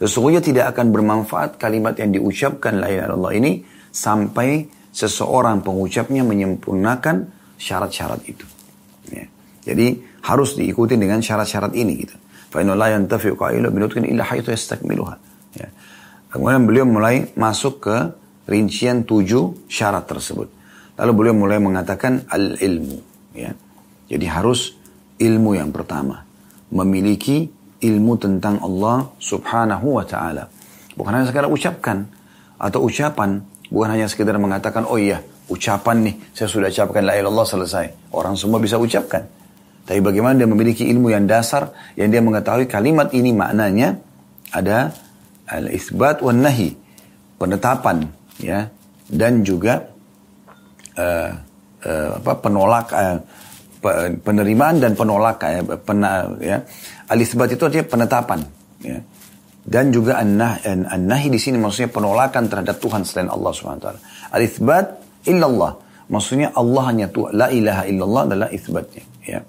[0.00, 3.52] Sesungguhnya tidak akan bermanfaat kalimat yang diucapkan la ilaha illallah ini
[3.90, 8.46] sampai seseorang pengucapnya menyempurnakan syarat-syarat itu.
[9.10, 9.26] Ya.
[9.66, 12.16] Jadi harus diikuti dengan syarat-syarat ini gitu.
[15.54, 15.68] Ya.
[16.30, 17.96] Kemudian beliau mulai masuk ke
[18.50, 20.50] rincian tujuh syarat tersebut.
[20.98, 22.98] Lalu beliau mulai mengatakan al-ilmu.
[23.34, 23.54] Ya.
[24.10, 24.74] Jadi harus
[25.22, 26.26] ilmu yang pertama.
[26.70, 27.50] Memiliki
[27.80, 30.50] ilmu tentang Allah subhanahu wa ta'ala.
[30.98, 32.10] Bukan hanya sekadar ucapkan.
[32.60, 37.46] Atau ucapan Bukan hanya sekedar mengatakan, oh iya, ucapan nih, saya sudah ucapkan la ilallah
[37.46, 38.10] selesai.
[38.10, 39.22] Orang semua bisa ucapkan.
[39.86, 43.98] Tapi bagaimana dia memiliki ilmu yang dasar, yang dia mengetahui kalimat ini maknanya
[44.50, 44.90] ada
[45.46, 46.74] al-isbat wa nahi,
[47.38, 48.10] penetapan,
[48.42, 48.70] ya,
[49.06, 49.86] dan juga
[50.98, 51.30] uh,
[51.86, 53.18] uh, apa penolak uh,
[54.22, 56.62] penerimaan dan penolak uh, pena, ya.
[57.10, 58.40] Al-isbat itu artinya penetapan,
[58.82, 58.98] ya.
[59.60, 63.88] Dan juga an-nahi di sini maksudnya penolakan terhadap Tuhan selain Allah SWT.
[64.32, 64.86] Al-ithbat
[65.28, 65.76] illallah.
[66.10, 67.36] Maksudnya Allah hanya Tuhan.
[67.36, 69.04] La ilaha illallah adalah ithbatnya.
[69.22, 69.40] Ya.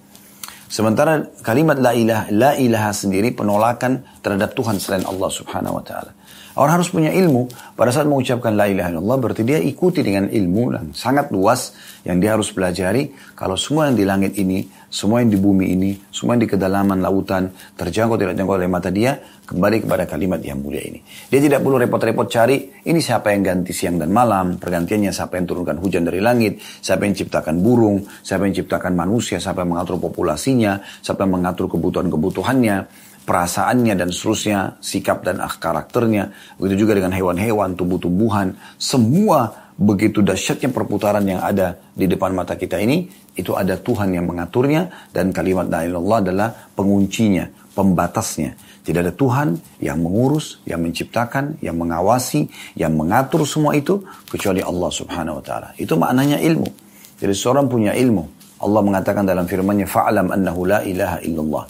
[0.71, 6.15] Sementara kalimat la ilaha, la ilaha sendiri penolakan terhadap Tuhan selain Allah Subhanahu wa taala.
[6.55, 10.63] Orang harus punya ilmu pada saat mengucapkan la ilaha illallah berarti dia ikuti dengan ilmu
[10.71, 15.31] dan sangat luas yang dia harus pelajari kalau semua yang di langit ini, semua yang
[15.31, 17.47] di bumi ini, semua yang di kedalaman lautan
[17.79, 19.15] terjangkau tidak terjangkau oleh mata dia,
[19.51, 21.03] Kembali kepada kalimat yang mulia ini.
[21.27, 25.43] Dia tidak perlu repot-repot cari, ini siapa yang ganti siang dan malam, pergantiannya siapa yang
[25.43, 29.99] turunkan hujan dari langit, siapa yang ciptakan burung, siapa yang ciptakan manusia, siapa yang mengatur
[29.99, 32.87] populasinya, siapa yang mengatur kebutuhan-kebutuhannya,
[33.27, 36.31] perasaannya dan seterusnya, sikap dan karakternya.
[36.55, 42.77] Begitu juga dengan hewan-hewan, tumbuh-tumbuhan, semua begitu dahsyatnya perputaran yang ada di depan mata kita
[42.77, 48.53] ini, itu ada Tuhan yang mengaturnya dan kalimat la Allah adalah penguncinya, pembatasnya.
[48.81, 54.89] Tidak ada Tuhan yang mengurus, yang menciptakan, yang mengawasi, yang mengatur semua itu kecuali Allah
[54.89, 55.69] Subhanahu wa taala.
[55.77, 56.69] Itu maknanya ilmu.
[57.17, 58.41] Jadi seorang punya ilmu.
[58.61, 61.65] Allah mengatakan dalam firman-Nya fa'lam annahu la ilaha illallah.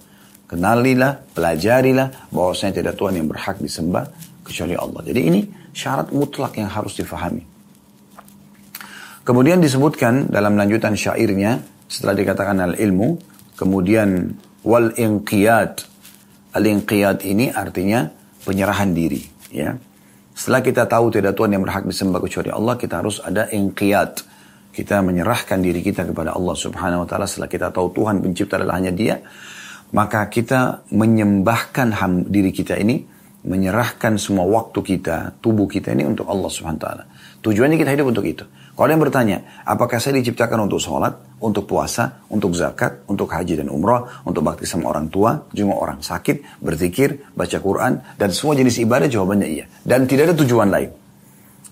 [0.47, 4.03] Kenalilah, pelajarilah bahwasanya tidak Tuhan yang berhak disembah
[4.43, 4.99] kecuali Allah.
[5.07, 5.39] Jadi ini
[5.71, 7.50] syarat mutlak yang harus difahami.
[9.21, 13.21] Kemudian disebutkan dalam lanjutan syairnya setelah dikatakan al ilmu,
[13.55, 14.33] kemudian
[14.65, 15.91] wal inqiyad
[16.51, 18.11] Al-inqiyad ini artinya
[18.43, 19.23] penyerahan diri.
[19.55, 19.79] Ya.
[20.35, 24.27] Setelah kita tahu tidak Tuhan yang berhak disembah kecuali Allah, kita harus ada inqiyad.
[24.71, 28.79] Kita menyerahkan diri kita kepada Allah subhanahu wa ta'ala setelah kita tahu Tuhan pencipta adalah
[28.79, 29.19] hanya dia.
[29.91, 33.03] Maka kita menyembahkan ham, diri kita ini,
[33.43, 37.03] menyerahkan semua waktu kita, tubuh kita ini untuk Allah subhanahu wa ta'ala.
[37.43, 38.43] Tujuannya kita hidup untuk itu.
[38.71, 41.11] Kalau yang bertanya, apakah saya diciptakan untuk sholat,
[41.43, 45.99] untuk puasa, untuk zakat, untuk haji dan umrah, untuk bakti sama orang tua, jenguk orang
[45.99, 49.65] sakit, berzikir, baca Quran, dan semua jenis ibadah jawabannya iya.
[49.83, 50.89] Dan tidak ada tujuan lain.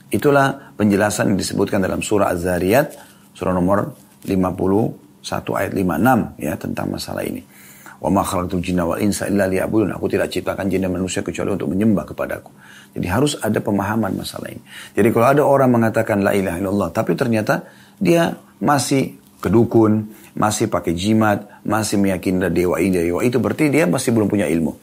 [0.10, 2.98] Itulah penjelasan yang disebutkan dalam surah Az-Zariyat,
[3.38, 3.94] surah nomor
[4.26, 7.46] 51 ayat 56 ya tentang masalah ini.
[8.00, 8.88] Wa ma khalaqtul jinna.
[8.88, 12.52] Aku tidak ciptakan jin dan manusia kecuali untuk menyembah kepadaku.
[12.96, 14.64] Jadi harus ada pemahaman masalah ini.
[14.96, 17.68] Jadi kalau ada orang mengatakan la ilaha illallah, tapi ternyata
[18.00, 24.16] dia masih kedukun, masih pakai jimat, masih meyakini dewa ini, dewa itu berarti dia masih
[24.16, 24.76] belum punya ilmu.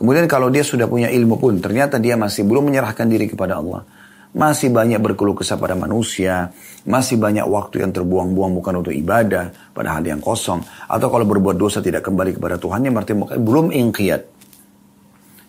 [0.00, 3.84] Kemudian kalau dia sudah punya ilmu pun, ternyata dia masih belum menyerahkan diri kepada Allah.
[4.30, 6.54] Masih banyak berkeluh kesah pada manusia,
[6.86, 10.62] masih banyak waktu yang terbuang-buang bukan untuk ibadah, pada hal yang kosong.
[10.86, 13.12] Atau kalau berbuat dosa tidak kembali kepada Tuhannya, berarti
[13.42, 14.22] belum ingkiyat.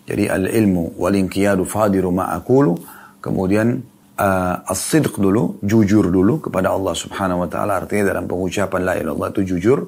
[0.02, 2.74] Jadi al-ilmu wal-inqiyadu fadiru ma'akulu.
[3.22, 3.78] Kemudian
[4.18, 7.86] uh, as-sidq dulu, jujur dulu kepada Allah Subhanahu wa taala.
[7.86, 9.78] Artinya dalam pengucapan la ilaha itu jujur,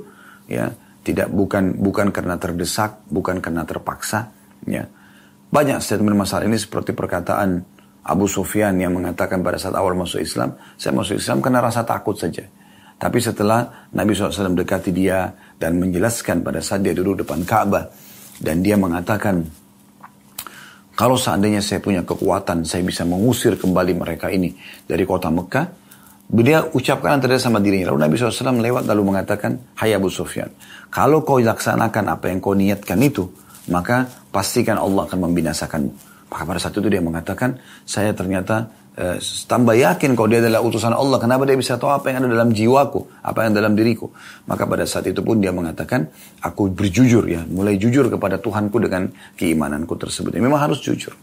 [0.46, 0.70] ya.
[1.04, 4.30] Tidak bukan bukan karena terdesak, bukan karena terpaksa,
[4.70, 4.86] ya.
[5.50, 7.73] Banyak statement masalah ini seperti perkataan
[8.04, 12.12] Abu Sufyan yang mengatakan pada saat awal masuk Islam, saya masuk Islam karena rasa takut
[12.16, 12.44] saja.
[13.00, 17.90] Tapi setelah Nabi SAW dekati dia dan menjelaskan pada saat dia duduk depan Ka'bah
[18.38, 19.44] dan dia mengatakan
[20.94, 24.54] kalau seandainya saya punya kekuatan, saya bisa mengusir kembali mereka ini
[24.86, 25.66] dari kota Mekah.
[26.30, 27.90] Dia ucapkan antara sama dirinya.
[27.90, 30.54] Lalu Nabi SAW lewat lalu mengatakan, Hai Abu Sufyan,
[30.94, 33.26] kalau kau laksanakan apa yang kau niatkan itu,
[33.74, 36.13] maka pastikan Allah akan membinasakanmu.
[36.30, 40.94] Maka pada saat itu dia mengatakan, saya ternyata eh, tambah yakin kalau dia adalah utusan
[40.94, 41.18] Allah.
[41.20, 44.10] Kenapa dia bisa tahu apa yang ada dalam jiwaku, apa yang dalam diriku.
[44.48, 46.08] Maka pada saat itu pun dia mengatakan,
[46.42, 50.34] aku berjujur ya, mulai jujur kepada Tuhanku dengan keimananku tersebut.
[50.34, 51.14] Ya, memang harus jujur.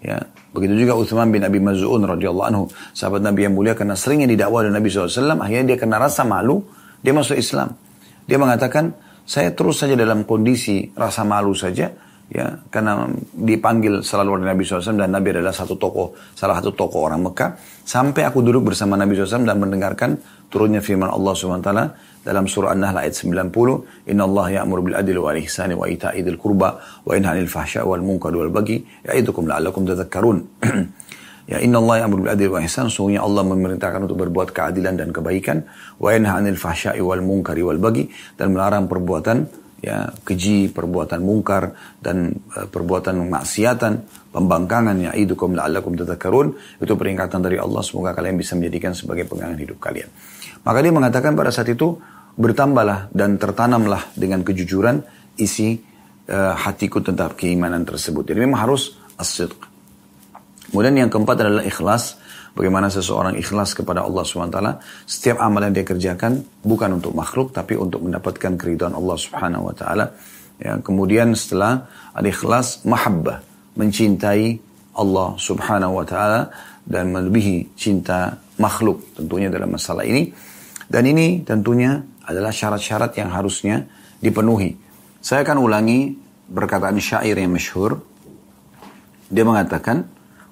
[0.00, 0.16] Ya,
[0.56, 2.64] begitu juga Uthman bin Abi Maz'un radhiyallahu anhu,
[2.96, 6.64] sahabat Nabi yang mulia karena seringnya didakwah oleh Nabi SAW, akhirnya dia kena rasa malu,
[7.04, 7.76] dia masuk Islam.
[8.24, 8.96] Dia mengatakan,
[9.28, 11.92] saya terus saja dalam kondisi rasa malu saja,
[12.30, 17.10] ya karena dipanggil selalu oleh Nabi SAW dan Nabi adalah satu tokoh, salah satu tokoh
[17.10, 20.14] orang Mekah, sampai aku duduk bersama Nabi SAW dan mendengarkan
[20.46, 21.70] turunnya firman Allah SWT
[22.20, 23.50] dalam surah An-Nahl ayat 90,
[24.12, 27.82] Inna Allah ya'mur bil adil wa ihsani wa ita'i dzil qurba wa yanha 'anil fahsya'i
[27.82, 30.38] wal munkari wal baghi ya'idukum la'allakum tadhakkarun.
[31.50, 32.86] Ya inna Allah bil adil wa ihsan.
[32.86, 35.66] Sungguhnya Allah memerintahkan untuk berbuat keadilan dan kebaikan.
[35.98, 38.06] Wa yanha anil fahsya'i wal munkari wal bagi.
[38.38, 43.92] Dan melarang perbuatan ya keji, perbuatan mungkar dan uh, perbuatan maksiatan,
[44.32, 45.96] pembangkangan ya idukum la'allakum.
[45.96, 50.08] Itu peringatan dari Allah semoga kalian bisa menjadikan sebagai pegangan hidup kalian.
[50.62, 51.96] Maka dia mengatakan pada saat itu
[52.36, 55.02] bertambahlah dan tertanamlah dengan kejujuran
[55.40, 55.80] isi
[56.28, 58.28] uh, hatiku tentang keimanan tersebut.
[58.28, 59.70] Jadi memang harus as-sidq
[60.70, 62.19] Kemudian yang keempat adalah ikhlas.
[62.54, 64.58] Bagaimana seseorang ikhlas kepada Allah SWT.
[65.06, 69.74] Setiap amal yang dia kerjakan bukan untuk makhluk tapi untuk mendapatkan keridhaan Allah Subhanahu Wa.
[70.60, 73.40] Ya, kemudian setelah ada ikhlas mahabbah,
[73.78, 74.60] mencintai
[74.98, 76.04] Allah Subhanahu Wa
[76.84, 80.34] dan melebihi cinta makhluk tentunya dalam masalah ini.
[80.90, 83.86] Dan ini tentunya adalah syarat-syarat yang harusnya
[84.18, 84.74] dipenuhi.
[85.22, 86.18] Saya akan ulangi
[86.50, 88.02] perkataan syair yang masyhur.
[89.30, 90.02] Dia mengatakan,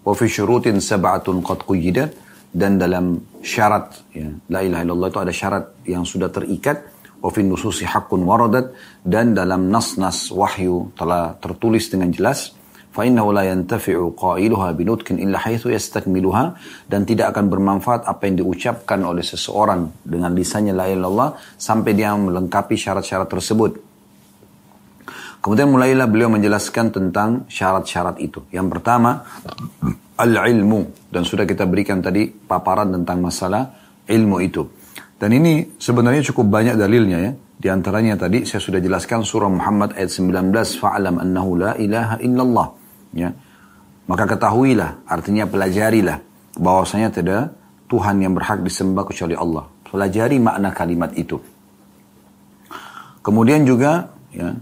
[0.09, 5.65] wa syurutin sab'atun qad quyyidat dan dalam syarat ya, la ilaha illallah itu ada syarat
[5.85, 6.97] yang sudah terikat.
[7.19, 8.73] Wa nususi haqqun waradat.
[9.05, 12.57] Dan dalam nas-nas wahyu telah tertulis dengan jelas.
[12.99, 16.57] Innahu la yantafi'u qailuha binutkin illa haitsu yastakmiluha.
[16.89, 21.93] Dan tidak akan bermanfaat apa yang diucapkan oleh seseorang dengan lisannya la ilaha illallah sampai
[21.95, 23.88] dia melengkapi syarat-syarat tersebut
[25.39, 28.43] Kemudian mulailah beliau menjelaskan tentang syarat-syarat itu.
[28.51, 29.23] Yang pertama,
[30.19, 31.09] al-ilmu.
[31.09, 33.71] Dan sudah kita berikan tadi paparan tentang masalah
[34.05, 34.67] ilmu itu.
[35.19, 37.33] Dan ini sebenarnya cukup banyak dalilnya ya.
[37.59, 40.55] Di antaranya tadi saya sudah jelaskan surah Muhammad ayat 19.
[40.79, 42.69] Fa'alam annahu la ilaha illallah.
[43.15, 43.31] Ya.
[44.07, 46.19] Maka ketahuilah, artinya pelajarilah.
[46.59, 47.55] bahwasanya tidak
[47.87, 49.65] Tuhan yang berhak disembah kecuali Allah.
[49.87, 51.39] Pelajari makna kalimat itu.
[53.23, 54.53] Kemudian juga ya,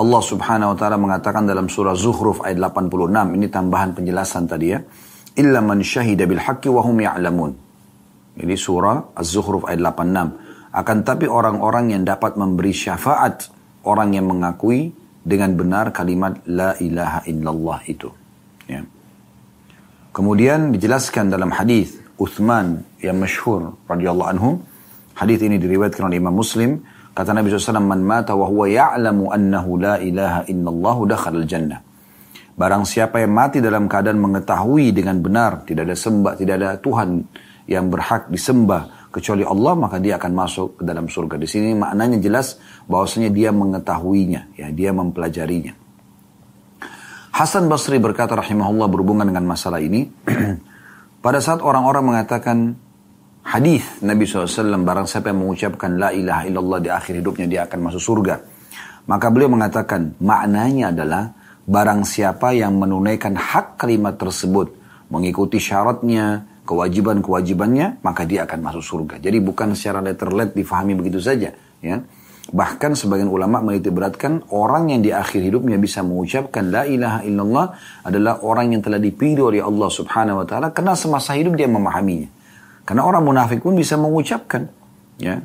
[0.00, 3.36] Allah subhanahu wa ta'ala mengatakan dalam surah Zuhruf ayat 86.
[3.36, 4.80] Ini tambahan penjelasan tadi ya.
[5.36, 7.52] Illa man syahida bil haqqi wa hum ya'lamun.
[8.40, 10.72] Jadi surah Az-Zuhruf ayat 86.
[10.72, 13.52] Akan tapi orang-orang yang dapat memberi syafaat.
[13.84, 18.08] Orang yang mengakui dengan benar kalimat La ilaha illallah itu.
[18.64, 18.80] Ya.
[20.16, 24.50] Kemudian dijelaskan dalam hadis Uthman yang masyhur radhiyallahu anhu.
[25.16, 26.80] Hadis ini diriwayatkan oleh Imam Muslim
[27.10, 31.82] Kata Nabi SAW, Man mata wa huwa ya'lamu annahu la ilaha illallah dakhal jannah.
[32.54, 37.24] Barang siapa yang mati dalam keadaan mengetahui dengan benar, tidak ada sembah, tidak ada Tuhan
[37.70, 41.40] yang berhak disembah kecuali Allah, maka dia akan masuk ke dalam surga.
[41.40, 45.72] Di sini maknanya jelas bahwasanya dia mengetahuinya, ya, dia mempelajarinya.
[47.30, 50.10] Hasan Basri berkata rahimahullah berhubungan dengan masalah ini.
[51.24, 52.76] Pada saat orang-orang mengatakan
[53.44, 57.78] hadis Nabi SAW barang siapa yang mengucapkan la ilaha illallah di akhir hidupnya dia akan
[57.90, 58.34] masuk surga.
[59.08, 61.34] Maka beliau mengatakan maknanya adalah
[61.66, 64.80] barang siapa yang menunaikan hak kalimat tersebut
[65.10, 69.18] mengikuti syaratnya, kewajiban-kewajibannya, maka dia akan masuk surga.
[69.18, 71.50] Jadi bukan secara letterlet difahami begitu saja.
[71.82, 72.06] Ya.
[72.50, 77.66] Bahkan sebagian ulama menitik beratkan orang yang di akhir hidupnya bisa mengucapkan la ilaha illallah
[78.02, 82.39] adalah orang yang telah dipilih oleh Allah subhanahu wa ta'ala karena semasa hidup dia memahaminya.
[82.84, 84.66] Karena orang munafik pun bisa mengucapkan
[85.20, 85.38] ya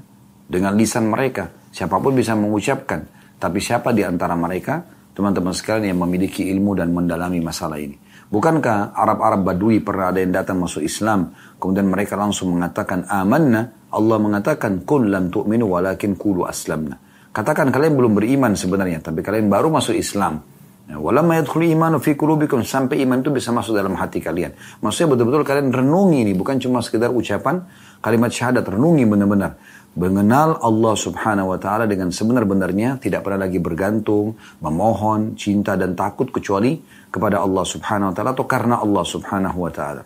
[0.45, 1.51] dengan lisan mereka.
[1.69, 3.03] Siapa pun bisa mengucapkan.
[3.35, 4.79] Tapi siapa di antara mereka,
[5.11, 7.99] teman-teman sekalian yang memiliki ilmu dan mendalami masalah ini?
[8.25, 14.17] Bukankah Arab-Arab Badui pernah ada yang datang masuk Islam, kemudian mereka langsung mengatakan amanna, Allah
[14.17, 16.97] mengatakan kun lam tu'minu walakin kulu aslamna.
[17.35, 20.41] Katakan kalian belum beriman sebenarnya, tapi kalian baru masuk Islam.
[20.85, 24.53] Ya, walamma yadkhulu imanu fi qulubikum sampai iman itu bisa masuk dalam hati kalian.
[24.85, 27.65] Maksudnya betul-betul kalian renungi ini bukan cuma sekedar ucapan
[28.05, 29.57] kalimat syahadat, renungi benar-benar.
[29.97, 36.29] Mengenal Allah subhanahu wa ta'ala dengan sebenar-benarnya, tidak pernah lagi bergantung, memohon, cinta dan takut
[36.29, 36.77] kecuali
[37.09, 40.03] kepada Allah subhanahu wa ta'ala atau karena Allah subhanahu wa ta'ala.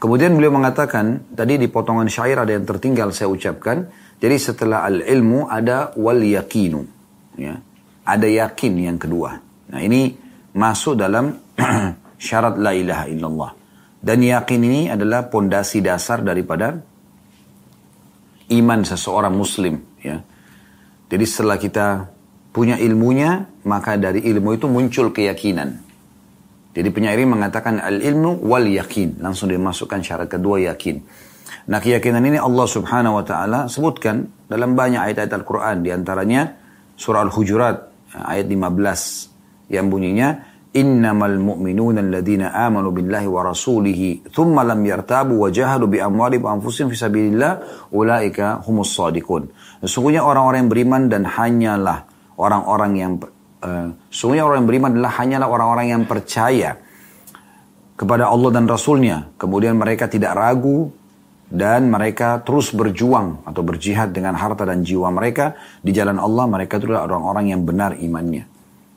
[0.00, 5.50] Kemudian beliau mengatakan, tadi di potongan syair ada yang tertinggal saya ucapkan, jadi setelah al-ilmu
[5.50, 6.86] ada wal yakinu.
[7.36, 7.60] Ya
[8.06, 9.34] ada yakin yang kedua.
[9.74, 10.14] Nah ini
[10.54, 11.34] masuk dalam
[12.26, 13.50] syarat la ilaha illallah.
[13.98, 16.78] Dan yakin ini adalah pondasi dasar daripada
[18.54, 19.82] iman seseorang muslim.
[19.98, 20.22] Ya.
[21.10, 22.06] Jadi setelah kita
[22.54, 25.82] punya ilmunya, maka dari ilmu itu muncul keyakinan.
[26.76, 29.18] Jadi penyairi mengatakan al-ilmu wal yakin.
[29.18, 31.02] Langsung dimasukkan syarat kedua yakin.
[31.66, 35.82] Nah keyakinan ini Allah subhanahu wa ta'ala sebutkan dalam banyak ayat-ayat Al-Quran.
[35.82, 36.52] Di antaranya
[36.94, 44.84] surah Al-Hujurat ayat 15 yang bunyinya innamal mu'minuna alladhina amanu billahi wa rasulihi thumma lam
[44.84, 47.52] yartabu wa jahadu bi amwali wa anfusihim fi sabilillah
[47.96, 49.48] ulaika humus shadiqun.
[49.80, 52.04] Sesungguhnya orang-orang yang beriman dan hanyalah
[52.36, 53.12] orang-orang yang
[53.64, 56.76] uh, sesungguhnya orang yang beriman adalah hanyalah orang-orang yang percaya
[57.96, 59.32] kepada Allah dan Rasulnya.
[59.40, 60.92] Kemudian mereka tidak ragu
[61.46, 66.82] dan mereka terus berjuang atau berjihad dengan harta dan jiwa mereka di jalan Allah mereka
[66.82, 68.44] itu adalah orang-orang yang benar imannya.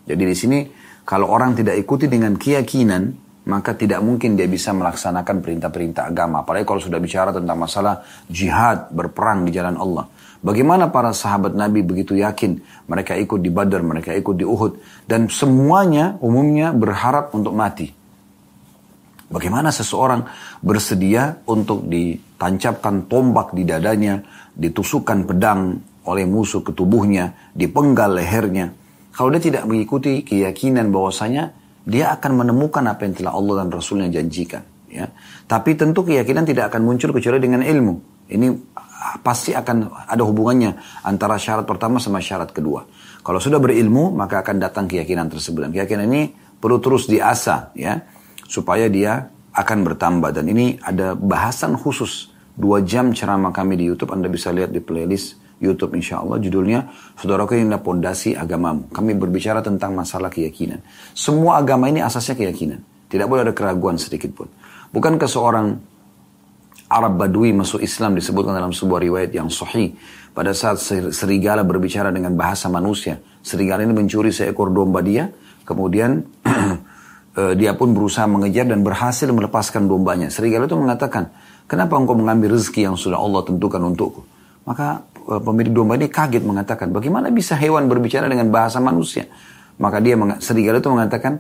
[0.10, 0.60] Jadi di sini
[1.06, 6.46] kalau orang tidak ikuti dengan keyakinan maka tidak mungkin dia bisa melaksanakan perintah-perintah agama.
[6.46, 10.06] Apalagi kalau sudah bicara tentang masalah jihad, berperang di jalan Allah.
[10.40, 15.04] Bagaimana para sahabat Nabi begitu yakin mereka ikut di Badar, mereka ikut di Uhud.
[15.04, 17.99] Dan semuanya umumnya berharap untuk mati.
[19.30, 20.26] Bagaimana seseorang
[20.66, 24.26] bersedia untuk ditancapkan tombak di dadanya,
[24.58, 25.78] ditusukkan pedang
[26.10, 28.74] oleh musuh ke tubuhnya, dipenggal lehernya.
[29.14, 31.54] Kalau dia tidak mengikuti keyakinan bahwasanya
[31.86, 34.66] dia akan menemukan apa yang telah Allah dan Rasulnya janjikan.
[34.90, 35.06] Ya.
[35.46, 38.26] Tapi tentu keyakinan tidak akan muncul kecuali dengan ilmu.
[38.34, 38.48] Ini
[39.22, 42.82] pasti akan ada hubungannya antara syarat pertama sama syarat kedua.
[43.22, 45.70] Kalau sudah berilmu, maka akan datang keyakinan tersebut.
[45.70, 47.78] Dan keyakinan ini perlu terus diasah.
[47.78, 48.18] Ya
[48.50, 50.34] supaya dia akan bertambah.
[50.34, 52.34] Dan ini ada bahasan khusus.
[52.60, 56.42] Dua jam ceramah kami di YouTube Anda bisa lihat di playlist YouTube insya Allah.
[56.42, 58.92] Judulnya Saudaraku ini adalah pondasi agamamu.
[58.92, 60.82] Kami berbicara tentang masalah keyakinan.
[61.16, 62.82] Semua agama ini asasnya keyakinan.
[63.08, 64.50] Tidak boleh ada keraguan sedikit pun.
[64.92, 65.68] Bukankah seorang
[66.90, 69.94] Arab Badui masuk Islam disebutkan dalam sebuah riwayat yang sahih?
[70.34, 70.82] Pada saat
[71.14, 75.32] serigala berbicara dengan bahasa manusia serigala ini mencuri seekor domba dia
[75.66, 76.24] kemudian
[77.36, 80.32] uh, dia pun berusaha mengejar dan berhasil melepaskan dombanya.
[80.32, 81.30] Serigala itu mengatakan,
[81.70, 84.26] kenapa engkau mengambil rezeki yang sudah Allah tentukan untukku?
[84.66, 89.30] Maka uh, pemilik domba ini kaget mengatakan, bagaimana bisa hewan berbicara dengan bahasa manusia?
[89.80, 91.40] Maka dia serigala itu mengatakan,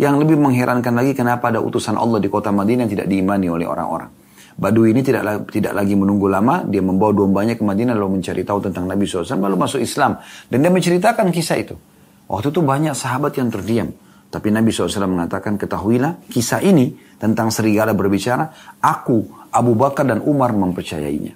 [0.00, 3.68] yang lebih mengherankan lagi kenapa ada utusan Allah di kota Madinah yang tidak diimani oleh
[3.68, 4.08] orang-orang.
[4.56, 8.64] Badu ini tidak tidak lagi menunggu lama, dia membawa dombanya ke Madinah lalu mencari tahu
[8.64, 10.20] tentang Nabi SAW, lalu masuk Islam.
[10.48, 11.76] Dan dia menceritakan kisah itu.
[12.28, 13.88] Waktu itu banyak sahabat yang terdiam.
[14.30, 20.54] Tapi Nabi SAW mengatakan, ketahuilah kisah ini tentang serigala berbicara, aku, Abu Bakar dan Umar
[20.54, 21.34] mempercayainya.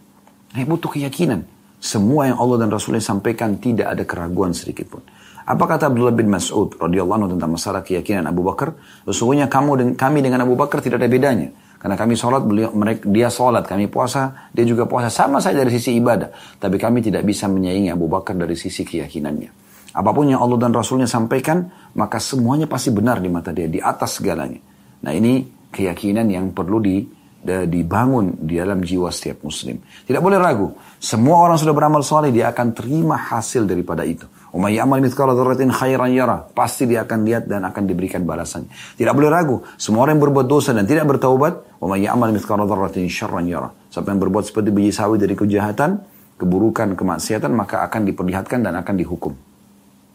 [0.54, 1.42] Ini butuh keyakinan.
[1.82, 5.02] Semua yang Allah dan Rasulnya sampaikan tidak ada keraguan sedikit pun.
[5.44, 8.72] Apa kata Abdullah bin Mas'ud radhiyallahu anhu tentang masalah keyakinan Abu Bakar?
[9.04, 11.52] Sesungguhnya kamu dan kami dengan Abu Bakar tidak ada bedanya.
[11.76, 15.12] Karena kami sholat, beliau, mereka, dia sholat, kami puasa, dia juga puasa.
[15.12, 16.32] Sama saja dari sisi ibadah.
[16.56, 19.63] Tapi kami tidak bisa menyaingi Abu Bakar dari sisi keyakinannya.
[19.94, 23.78] Apa pun yang Allah dan Rasulnya sampaikan, maka semuanya pasti benar di mata dia, di
[23.78, 24.58] atas segalanya.
[25.06, 27.06] Nah ini keyakinan yang perlu di,
[27.44, 29.78] dibangun di dalam jiwa setiap muslim.
[30.02, 30.74] Tidak boleh ragu.
[30.98, 34.26] Semua orang sudah beramal soleh, dia akan terima hasil daripada itu.
[34.50, 35.30] Umay amal mithqala
[35.70, 36.42] khairan yara.
[36.42, 38.98] Pasti dia akan lihat dan akan diberikan balasannya.
[38.98, 39.62] Tidak boleh ragu.
[39.78, 42.66] Semua orang yang berbuat dosa dan tidak bertaubat, umay amal mithqala
[43.06, 43.70] syarran yara.
[43.94, 46.02] Siapa yang berbuat seperti biji sawi dari kejahatan,
[46.34, 49.53] keburukan, kemaksiatan, maka akan diperlihatkan dan akan dihukum.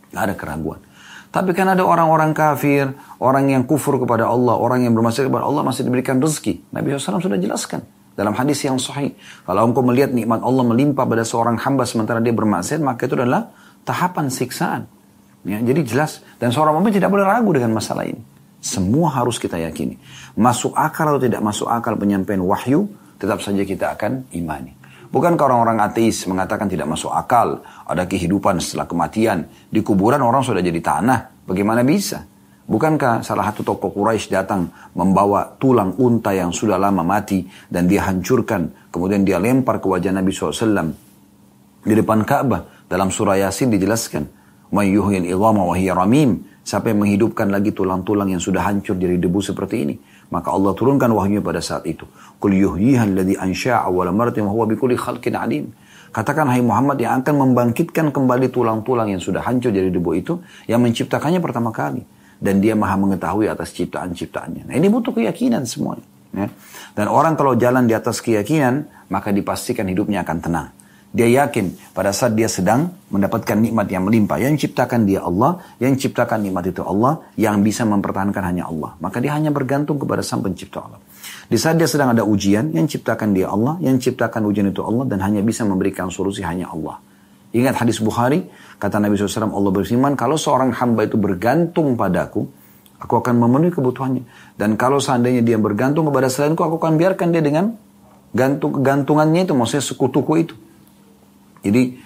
[0.10, 0.82] Tidak ada keraguan.
[1.30, 2.90] Tapi kan ada orang-orang kafir,
[3.22, 6.74] orang yang kufur kepada Allah, orang yang bermaksiat kepada Allah masih diberikan rezeki.
[6.74, 7.86] Nabi SAW sudah jelaskan
[8.18, 9.14] dalam hadis yang sahih.
[9.46, 13.54] Kalau engkau melihat nikmat Allah melimpah pada seorang hamba sementara dia bermaksiat, maka itu adalah
[13.86, 14.90] tahapan siksaan.
[15.46, 16.26] Ya, jadi jelas.
[16.42, 18.20] Dan seorang mukmin tidak boleh ragu dengan masalah ini.
[18.60, 19.96] Semua harus kita yakini.
[20.36, 22.90] Masuk akal atau tidak masuk akal penyampaian wahyu,
[23.22, 24.79] tetap saja kita akan imani.
[25.10, 30.62] Bukankah orang-orang ateis mengatakan tidak masuk akal, ada kehidupan setelah kematian, di kuburan orang sudah
[30.62, 32.30] jadi tanah, bagaimana bisa?
[32.70, 38.06] Bukankah salah satu tokoh Quraisy datang membawa tulang unta yang sudah lama mati dan dia
[38.06, 40.94] hancurkan, kemudian dia lempar ke wajah Nabi SAW
[41.82, 42.86] di depan Ka'bah.
[42.86, 44.30] Dalam surah Yasin dijelaskan,
[44.70, 49.98] "Mayyuhil idhama wa ramim." Yang menghidupkan lagi tulang-tulang yang sudah hancur dari debu seperti ini?
[50.30, 52.06] Maka Allah turunkan wahyu pada saat itu.
[52.48, 55.76] Yuhyiha alladhi ansha'a awwala marratin wa huwa bikulli khalqin alim.
[56.10, 60.82] Katakan hai Muhammad yang akan membangkitkan kembali tulang-tulang yang sudah hancur dari debu itu yang
[60.82, 62.02] menciptakannya pertama kali
[62.40, 64.72] dan dia maha mengetahui atas ciptaan-ciptaannya.
[64.72, 66.08] Nah, ini butuh keyakinan semuanya.
[66.34, 66.48] Ya.
[66.96, 70.70] Dan orang kalau jalan di atas keyakinan maka dipastikan hidupnya akan tenang.
[71.10, 74.38] Dia yakin pada saat dia sedang mendapatkan nikmat yang melimpah.
[74.38, 78.94] Yang ciptakan dia Allah, yang ciptakan nikmat itu Allah, yang bisa mempertahankan hanya Allah.
[79.02, 81.02] Maka dia hanya bergantung kepada sang pencipta Allah.
[81.50, 85.06] Di saat dia sedang ada ujian, yang ciptakan dia Allah, yang ciptakan ujian itu Allah,
[85.10, 87.02] dan hanya bisa memberikan solusi hanya Allah.
[87.50, 88.46] Ingat hadis Bukhari,
[88.78, 92.46] kata Nabi SAW, Allah berfirman, kalau seorang hamba itu bergantung padaku,
[93.02, 94.24] aku akan memenuhi kebutuhannya.
[94.54, 97.74] Dan kalau seandainya dia bergantung kepada selainku, aku akan biarkan dia dengan
[98.30, 100.56] gantung kegantungannya itu, maksudnya sekutuku itu.
[101.66, 101.98] Jadi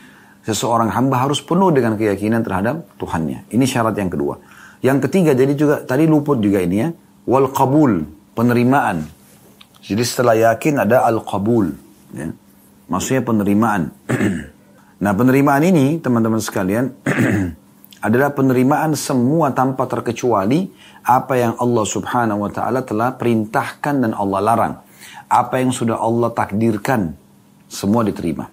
[0.47, 3.51] seseorang hamba harus penuh dengan keyakinan terhadap Tuhannya.
[3.51, 4.39] Ini syarat yang kedua.
[4.79, 6.89] Yang ketiga, jadi juga tadi luput juga ini ya,
[7.27, 8.03] wal qabul,
[8.33, 9.07] penerimaan.
[9.83, 11.73] Jadi setelah yakin ada al-qabul.
[12.13, 12.33] Ya.
[12.89, 13.89] Maksudnya penerimaan.
[15.03, 16.93] nah penerimaan ini teman-teman sekalian
[18.07, 20.67] adalah penerimaan semua tanpa terkecuali
[21.03, 24.75] apa yang Allah subhanahu wa ta'ala telah perintahkan dan Allah larang.
[25.27, 27.15] Apa yang sudah Allah takdirkan
[27.67, 28.45] semua diterima.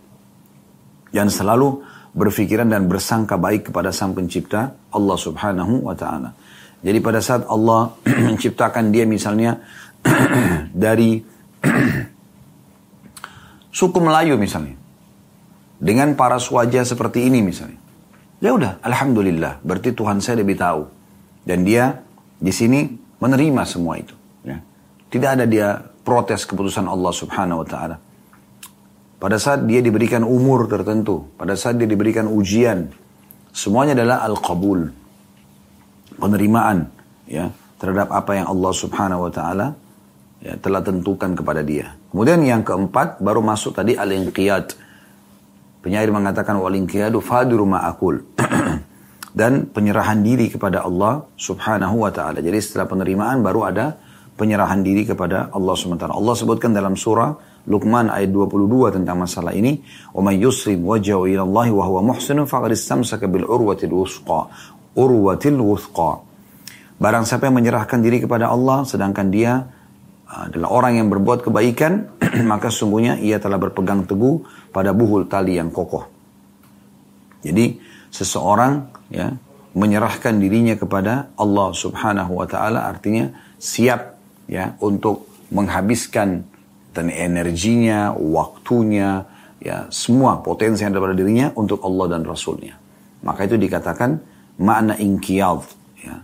[1.10, 1.82] Dan selalu
[2.14, 6.30] berfikiran dan bersangka baik kepada sang pencipta Allah subhanahu wa ta'ala.
[6.80, 7.96] Jadi pada saat Allah
[8.28, 9.60] menciptakan dia misalnya
[10.84, 11.20] dari
[13.78, 14.76] suku Melayu misalnya.
[15.80, 17.80] Dengan para wajah seperti ini misalnya.
[18.40, 20.84] Ya udah, alhamdulillah, berarti Tuhan saya lebih tahu.
[21.44, 22.04] Dan dia
[22.36, 22.88] di sini
[23.20, 24.12] menerima semua itu.
[24.44, 24.60] Ya.
[25.08, 27.96] Tidak ada dia protes keputusan Allah Subhanahu wa taala.
[29.20, 32.88] Pada saat dia diberikan umur tertentu, pada saat dia diberikan ujian,
[33.52, 34.88] semuanya adalah al-qabul
[36.15, 36.87] Penerimaan
[37.27, 39.67] ya terhadap apa yang Allah Subhanahu wa taala
[40.39, 41.93] ya, telah tentukan kepada dia.
[42.13, 44.77] Kemudian yang keempat baru masuk tadi al-inqiyad.
[45.83, 48.23] Penyair mengatakan wal-inqiyadu fadru ma'akul.
[49.35, 52.39] Dan penyerahan diri kepada Allah subhanahu wa ta'ala.
[52.39, 53.99] Jadi setelah penerimaan baru ada
[54.39, 56.15] penyerahan diri kepada Allah subhanahu wa ta'ala.
[56.15, 57.35] Allah sebutkan dalam surah
[57.67, 59.81] Luqman ayat 22 tentang masalah ini.
[60.15, 64.41] وَمَنْ يُسْرِمْ وَجَهُ إِلَى اللَّهِ وَهُوَ مُحْسِنٌ فَقَدْ اسْتَمْسَكَ بِالْعُرْوَةِ الْوُثْقَى
[64.94, 66.22] urwatil wuthqa.
[67.00, 69.64] Barang siapa yang menyerahkan diri kepada Allah sedangkan dia
[70.28, 72.12] ah, adalah orang yang berbuat kebaikan,
[72.50, 76.04] maka sungguhnya ia telah berpegang teguh pada buhul tali yang kokoh.
[77.40, 77.80] Jadi
[78.12, 79.32] seseorang ya
[79.72, 84.18] menyerahkan dirinya kepada Allah Subhanahu wa taala artinya siap
[84.50, 86.42] ya untuk menghabiskan
[86.90, 89.22] dan energinya, waktunya,
[89.62, 92.74] ya semua potensi yang ada pada dirinya untuk Allah dan Rasulnya.
[93.22, 94.18] Maka itu dikatakan
[94.60, 95.64] makna inqiyad.
[96.04, 96.20] Ya.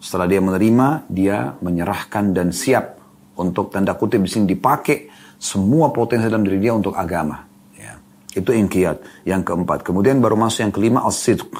[0.00, 2.96] Setelah dia menerima, dia menyerahkan dan siap
[3.36, 7.44] untuk tanda kutip di sini dipakai semua potensi dalam diri dia untuk agama.
[7.76, 8.00] Ya.
[8.32, 9.28] Itu inqiyat.
[9.28, 9.84] Yang keempat.
[9.84, 11.52] Kemudian baru masuk yang kelima as-sidq.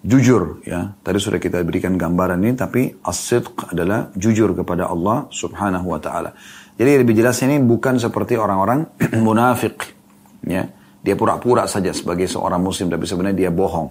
[0.00, 0.96] Jujur ya.
[1.04, 6.32] Tadi sudah kita berikan gambaran ini tapi as-sidq adalah jujur kepada Allah Subhanahu wa taala.
[6.80, 8.88] Jadi lebih jelas ini bukan seperti orang-orang
[9.26, 9.92] munafik
[10.48, 10.64] ya.
[11.00, 13.88] Dia pura-pura saja sebagai seorang muslim tapi sebenarnya dia bohong.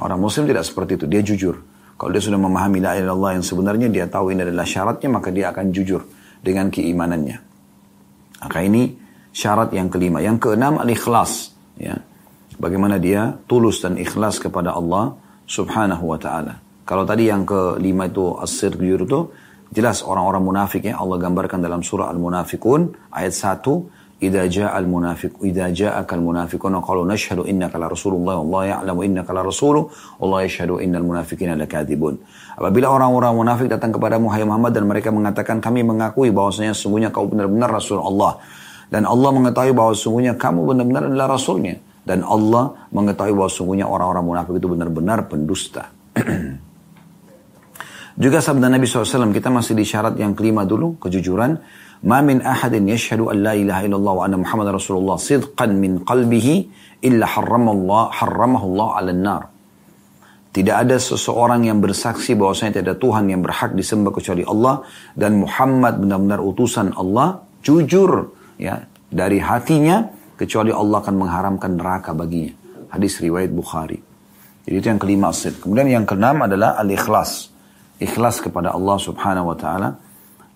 [0.00, 1.56] Orang muslim tidak seperti itu, dia jujur.
[1.98, 5.28] Kalau dia sudah memahami la ilaha illallah yang sebenarnya dia tahu ini adalah syaratnya maka
[5.30, 6.02] dia akan jujur
[6.42, 7.38] dengan keimanannya.
[8.42, 8.90] Maka ini
[9.30, 10.18] syarat yang kelima.
[10.18, 11.54] Yang keenam al-ikhlas.
[11.78, 12.02] Ya.
[12.58, 15.14] Bagaimana dia tulus dan ikhlas kepada Allah
[15.46, 16.58] subhanahu wa ta'ala.
[16.82, 19.30] Kalau tadi yang kelima itu as-sir itu
[19.72, 23.64] jelas orang-orang munafik ya Allah gambarkan dalam surah Al-Munafikun ayat 1
[32.54, 37.74] apabila orang-orang munafik datang kepada Muhammad dan mereka mengatakan kami mengakui bahwasanya sesungguhnya kau benar-benar
[37.74, 38.38] rasul Allah.
[38.92, 41.80] Dan Allah mengetahui bahwa sesungguhnya kamu benar-benar adalah rasulnya.
[42.04, 45.88] Dan Allah mengetahui bahwa sesungguhnya orang-orang munafik itu benar-benar pendusta.
[48.22, 51.56] Juga sabda Nabi SAW kita masih di syarat yang kelima dulu kejujuran
[52.03, 56.05] ما من أحد يشهد أن لا إله إلا الله وأن محمد رسول الله صدقا من
[56.05, 56.47] قلبه
[57.01, 59.43] إلا حرم الله حرمه الله على النار
[60.47, 64.81] Tidak ada seseorang yang bersaksi bahwasanya tidak ada Tuhan yang berhak disembah kecuali Allah
[65.13, 72.57] dan Muhammad benar-benar utusan Allah jujur ya dari hatinya kecuali Allah akan mengharamkan neraka baginya.
[72.89, 74.01] Hadis riwayat Bukhari.
[74.65, 75.61] Jadi itu yang kelima asid.
[75.61, 77.53] Kemudian yang keenam adalah al-ikhlas.
[78.01, 79.93] Ikhlas kepada Allah Subhanahu wa taala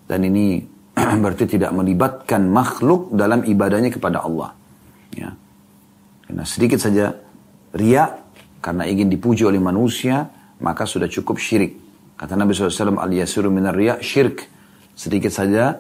[0.09, 0.65] dan ini
[1.14, 4.50] berarti tidak melibatkan makhluk dalam ibadahnya kepada Allah.
[5.14, 5.30] Ya.
[6.26, 7.14] Karena sedikit saja
[7.76, 8.10] riak
[8.58, 10.26] karena ingin dipuji oleh manusia
[10.58, 11.78] maka sudah cukup syirik.
[12.16, 14.48] Kata Nabi SAW, al-yasiru minar riya syirik.
[14.96, 15.76] Sedikit saja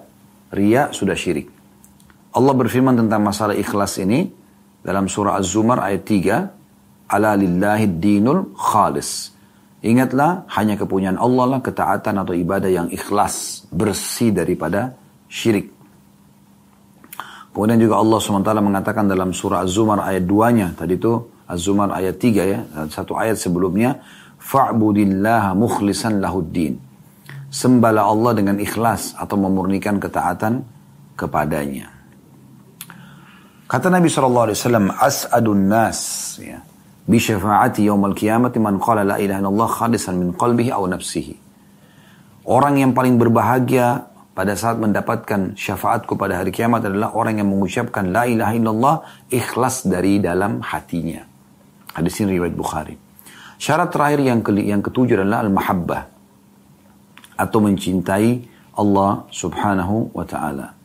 [0.52, 1.48] riya sudah syirik.
[2.36, 4.28] Allah berfirman tentang masalah ikhlas ini
[4.84, 9.32] dalam surah Az-Zumar ayat 3, ala lillahi dinul khalis.
[9.80, 14.92] Ingatlah hanya kepunyaan Allah lah ketaatan atau ibadah yang ikhlas, bersih daripada
[15.30, 15.72] syirik.
[17.56, 21.16] Kemudian juga Allah SWT mengatakan dalam surah Az-Zumar ayat 2-nya, tadi itu
[21.48, 22.60] Az-Zumar ayat 3 ya,
[22.92, 24.04] satu ayat sebelumnya,
[24.36, 26.76] fa'budillaha mukhlisan lahuddin.
[27.48, 30.68] Sembahlah Allah dengan ikhlas atau memurnikan ketaatan
[31.16, 31.88] kepadanya.
[33.64, 34.52] Kata Nabi SAW,
[34.92, 36.60] As'adun nas, ya,
[37.08, 41.34] bi syafa'ati yawmal qiyamati man qala la ilaha illallah khalisan min qalbihi aw nafsihi.
[42.46, 48.12] Orang yang paling berbahagia pada saat mendapatkan syafaatku pada hari kiamat adalah orang yang mengucapkan
[48.12, 48.96] la ilaha illallah
[49.32, 51.24] ikhlas dari dalam hatinya.
[51.96, 52.92] Hadis ini riwayat Bukhari.
[53.56, 56.02] Syarat terakhir yang ke yang ketujuh adalah al-mahabbah
[57.40, 58.44] atau mencintai
[58.76, 60.76] Allah Subhanahu wa taala.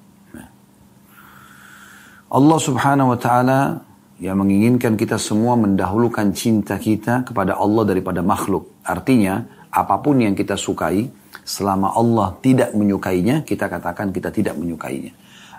[2.31, 3.83] Allah Subhanahu wa taala
[4.23, 8.79] yang menginginkan kita semua mendahulukan cinta kita kepada Allah daripada makhluk.
[8.87, 15.11] Artinya, apa pun yang kita sukai, Selama Allah tidak menyukainya, kita katakan kita tidak menyukainya.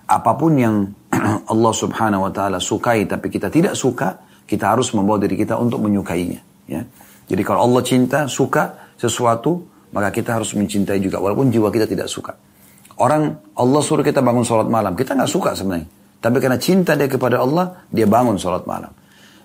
[0.06, 0.92] Apa pun yang
[1.52, 5.80] Allah subhanahu wa ta'ala sukai tapi kita tidak suka, kita harus membawa diri kita untuk
[5.82, 6.40] menyukainya.
[6.68, 6.82] Ya.
[7.26, 11.20] Jadi kalau Allah cinta, suka sesuatu, maka kita harus mencintai juga.
[11.20, 12.36] Walaupun jiwa kita tidak suka.
[13.00, 15.88] Orang Allah suruh kita bangun sholat malam, kita nggak suka sebenarnya.
[16.22, 18.92] Tapi karena cinta dia kepada Allah, dia bangun sholat malam.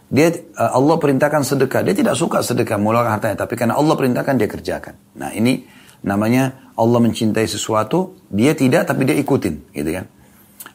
[0.08, 4.36] Dia eh, Allah perintahkan sedekah, dia tidak suka sedekah mengeluarkan hartanya, tapi karena Allah perintahkan
[4.40, 4.94] dia kerjakan.
[5.20, 5.64] Nah ini
[6.06, 10.06] namanya Allah mencintai sesuatu, dia tidak tapi dia ikutin, gitu kan?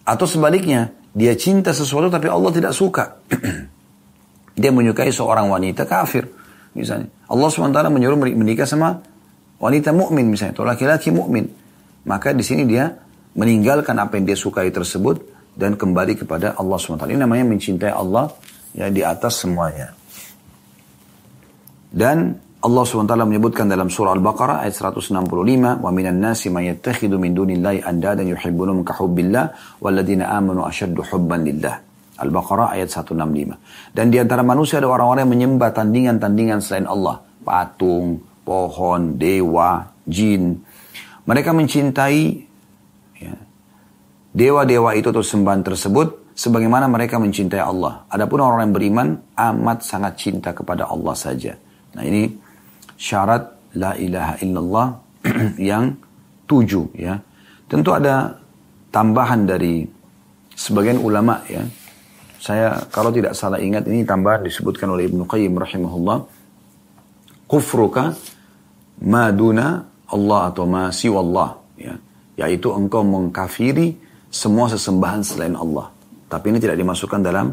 [0.03, 3.23] Atau sebaliknya, dia cinta sesuatu tapi Allah tidak suka.
[4.61, 6.27] dia menyukai seorang wanita kafir,
[6.75, 7.07] misalnya.
[7.31, 9.01] Allah SWT menyuruh menikah sama
[9.63, 11.47] wanita mukmin misalnya, atau laki-laki mukmin.
[12.03, 12.91] Maka di sini dia
[13.39, 15.23] meninggalkan apa yang dia sukai tersebut
[15.55, 17.07] dan kembali kepada Allah SWT.
[17.09, 18.33] Ini namanya mencintai Allah
[18.75, 19.95] ya di atas semuanya.
[21.93, 27.35] Dan Allah SWT menyebutkan dalam surah Al-Baqarah ayat 165, "Wa minan nasi may yattakhidhu min
[27.35, 31.83] dunillahi andadan yuhibbunhum ka hubbillah walladzina amanu ashaddu hubban lillah."
[32.23, 33.59] Al-Baqarah ayat 165.
[33.91, 40.63] Dan di antara manusia ada orang-orang yang menyembah tandingan-tandingan selain Allah, patung, pohon, dewa, jin.
[41.27, 42.23] Mereka mencintai
[43.19, 43.35] ya,
[44.31, 48.07] dewa-dewa itu atau sembahan tersebut sebagaimana mereka mencintai Allah.
[48.07, 51.59] Adapun orang yang beriman amat sangat cinta kepada Allah saja.
[51.99, 52.52] Nah ini
[53.03, 54.87] syarat la ilaha illallah
[55.59, 55.91] yang
[56.47, 57.19] tujuh ya.
[57.67, 58.39] Tentu ada
[58.95, 59.83] tambahan dari
[60.55, 61.67] sebagian ulama ya.
[62.39, 66.19] Saya kalau tidak salah ingat ini tambahan disebutkan oleh Ibnu Qayyim rahimahullah.
[67.51, 68.15] Kufruka
[69.03, 71.95] maduna Allah atau ma Allah ya.
[72.39, 73.99] Yaitu engkau mengkafiri
[74.33, 75.91] semua sesembahan selain Allah.
[76.27, 77.53] Tapi ini tidak dimasukkan dalam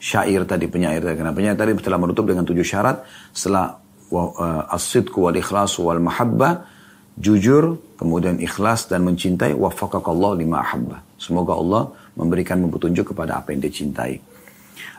[0.00, 1.14] syair tadi penyair tadi.
[1.14, 6.66] Karena penyair tadi telah menutup dengan tujuh syarat setelah Eh, as-sidku wal ikhlas wal mahabbah
[7.16, 11.02] jujur kemudian ikhlas dan mencintai waffaqakallah lima ahabba.
[11.18, 11.82] Semoga Allah
[12.14, 14.34] memberikan petunjuk kepada apa yang dia cintai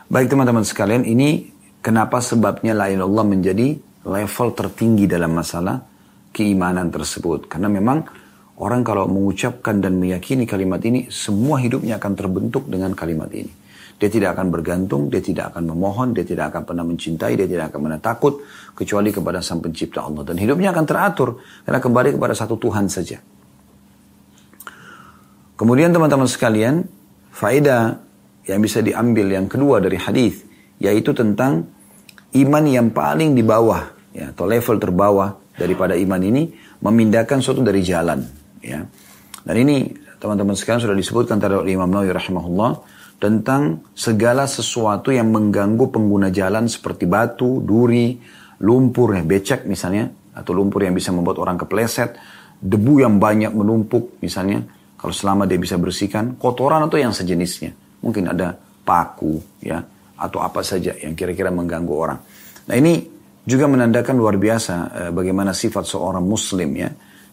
[0.06, 1.50] baik teman-teman sekalian ini
[1.82, 3.74] kenapa sebabnya la Allah menjadi
[4.06, 5.82] level tertinggi dalam masalah
[6.30, 7.50] keimanan tersebut?
[7.50, 8.06] Karena memang
[8.62, 13.65] orang kalau mengucapkan dan meyakini kalimat ini semua hidupnya akan terbentuk dengan kalimat ini
[13.96, 17.72] dia tidak akan bergantung, dia tidak akan memohon, dia tidak akan pernah mencintai, dia tidak
[17.72, 18.44] akan pernah takut
[18.76, 20.20] kecuali kepada Sang Pencipta Allah.
[20.20, 23.24] Dan hidupnya akan teratur karena kembali kepada satu Tuhan saja.
[25.56, 26.84] Kemudian teman-teman sekalian,
[27.32, 27.96] faedah
[28.44, 30.44] yang bisa diambil yang kedua dari hadis
[30.76, 31.64] yaitu tentang
[32.36, 36.52] iman yang paling di bawah ya, atau level terbawah daripada iman ini
[36.84, 38.20] memindahkan suatu dari jalan
[38.60, 38.84] ya.
[39.40, 39.88] Dan ini
[40.20, 42.70] teman-teman sekalian sudah disebutkan oleh Imam Nawawi rahimahullah
[43.16, 48.16] tentang segala sesuatu yang mengganggu pengguna jalan seperti batu, duri,
[48.60, 52.16] lumpur, becek misalnya, atau lumpur yang bisa membuat orang kepleset,
[52.60, 54.60] debu yang banyak menumpuk misalnya,
[55.00, 57.72] kalau selama dia bisa bersihkan, kotoran atau yang sejenisnya.
[58.04, 58.52] Mungkin ada
[58.84, 59.80] paku ya,
[60.20, 62.20] atau apa saja yang kira-kira mengganggu orang.
[62.68, 63.00] Nah ini
[63.46, 66.90] juga menandakan luar biasa eh, bagaimana sifat seorang muslim ya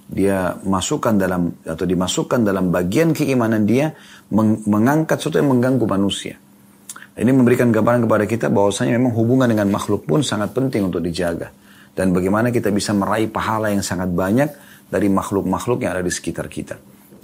[0.08, 3.96] dia masukkan dalam atau dimasukkan dalam bagian keimanan dia
[4.30, 6.36] meng, mengangkat sesuatu yang mengganggu manusia.
[7.14, 11.54] Ini memberikan gambaran kepada kita bahwasanya memang hubungan dengan makhluk pun sangat penting untuk dijaga.
[11.94, 14.50] Dan bagaimana kita bisa meraih pahala yang sangat banyak
[14.90, 16.74] dari makhluk-makhluk yang ada di sekitar kita.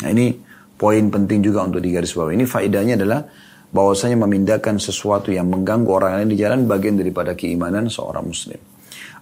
[0.05, 0.37] Nah ini
[0.77, 2.37] poin penting juga untuk digarisbawahi.
[2.37, 3.25] Ini faedahnya adalah
[3.69, 8.61] bahwasanya memindahkan sesuatu yang mengganggu orang lain di jalan bagian daripada keimanan seorang muslim.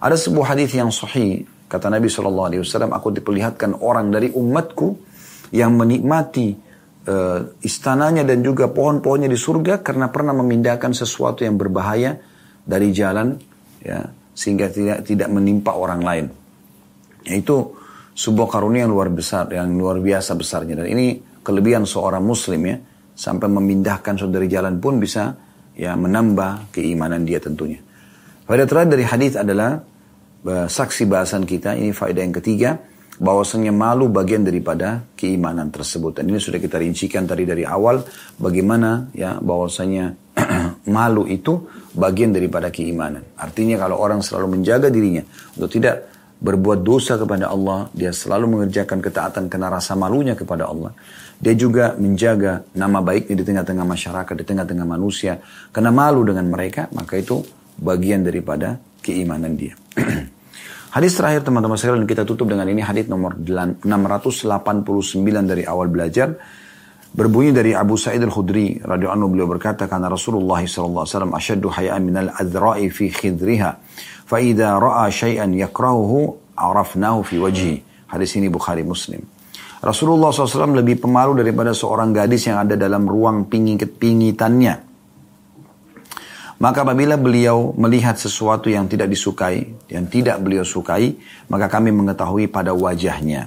[0.04, 2.56] Ada sebuah hadis yang sahih kata Nabi SAW,
[2.90, 4.88] aku diperlihatkan orang dari umatku
[5.52, 6.56] yang menikmati
[7.08, 12.16] uh, istananya dan juga pohon-pohonnya di surga karena pernah memindahkan sesuatu yang berbahaya
[12.64, 13.36] dari jalan
[13.80, 14.04] ya
[14.36, 16.26] sehingga tidak tidak menimpa orang lain.
[17.24, 17.76] Itu
[18.12, 22.76] sebuah karunia yang luar besar, yang luar biasa besarnya dan ini kelebihan seorang muslim ya
[23.18, 25.32] sampai memindahkan saudari jalan pun bisa
[25.74, 27.80] ya menambah keimanan dia tentunya.
[28.44, 29.80] Pada terakhir dari hadis adalah
[30.48, 32.78] saksi bahasan kita, ini faedah yang ketiga,
[33.18, 36.22] bahwasanya malu bagian daripada keimanan tersebut.
[36.22, 38.06] Dan ini sudah kita rincikan tadi dari awal,
[38.38, 40.14] bagaimana ya bahwasanya
[40.96, 41.58] malu itu
[41.98, 43.26] bagian daripada keimanan.
[43.34, 45.26] Artinya kalau orang selalu menjaga dirinya
[45.58, 50.94] untuk tidak berbuat dosa kepada Allah, dia selalu mengerjakan ketaatan karena rasa malunya kepada Allah.
[51.42, 55.42] Dia juga menjaga nama baiknya di tengah-tengah masyarakat, di tengah-tengah manusia.
[55.74, 57.42] Karena malu dengan mereka, maka itu
[57.78, 59.74] bagian daripada keimanan dia.
[60.92, 63.84] hadis terakhir teman-teman sekalian kita tutup dengan ini hadis nomor 689
[65.44, 66.34] dari awal belajar.
[67.08, 71.68] Berbunyi dari Abu Sa'id al-Khudri radhiyallahu anhu beliau berkata karena Rasulullah sallallahu alaihi wasallam asyaddu
[71.72, 73.70] haya'an min al-adra'i fi khidriha
[74.28, 77.76] fa idza ra'a syai'an yakrahuhu arafnahu fi wajhi.
[78.12, 79.24] Hadis ini Bukhari Muslim.
[79.78, 84.87] Rasulullah SAW lebih pemalu daripada seorang gadis yang ada dalam ruang pingit-pingitannya
[86.58, 91.14] maka apabila beliau melihat sesuatu yang tidak disukai, yang tidak beliau sukai,
[91.46, 93.46] maka kami mengetahui pada wajahnya.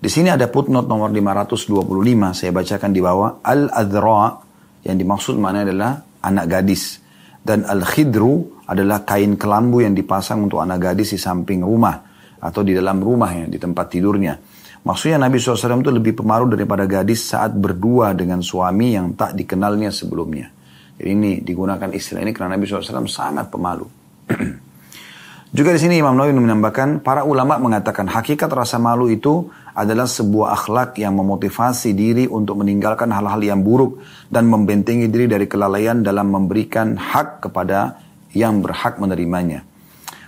[0.00, 3.42] Di sini ada footnote nomor 525, saya bacakan di bawah.
[3.42, 4.38] Al-adra
[4.86, 7.02] yang dimaksud mana adalah anak gadis.
[7.42, 12.06] Dan al-khidru adalah kain kelambu yang dipasang untuk anak gadis di samping rumah.
[12.40, 14.38] Atau di dalam rumah ya, di tempat tidurnya.
[14.80, 19.92] Maksudnya Nabi SAW itu lebih pemalu daripada gadis saat berdua dengan suami yang tak dikenalnya
[19.92, 20.59] sebelumnya.
[21.00, 23.88] Jadi ini digunakan istilah ini karena Nabi SAW sangat pemalu.
[25.56, 30.54] Juga di sini Imam Nawawi menambahkan, para ulama mengatakan hakikat rasa malu itu adalah sebuah
[30.54, 33.98] akhlak yang memotivasi diri untuk meninggalkan hal-hal yang buruk
[34.28, 37.96] dan membentengi diri dari kelalaian dalam memberikan hak kepada
[38.36, 39.64] yang berhak menerimanya.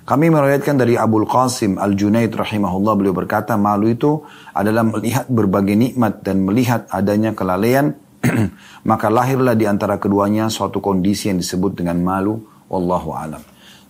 [0.03, 6.27] Kami meriwayatkan dari Abu Qasim Al-Junaid rahimahullah beliau berkata malu itu adalah melihat berbagai nikmat
[6.27, 7.95] dan melihat adanya kelalaian
[8.91, 12.39] maka lahirlah di antara keduanya suatu kondisi yang disebut dengan malu
[12.71, 13.43] wallahu alam.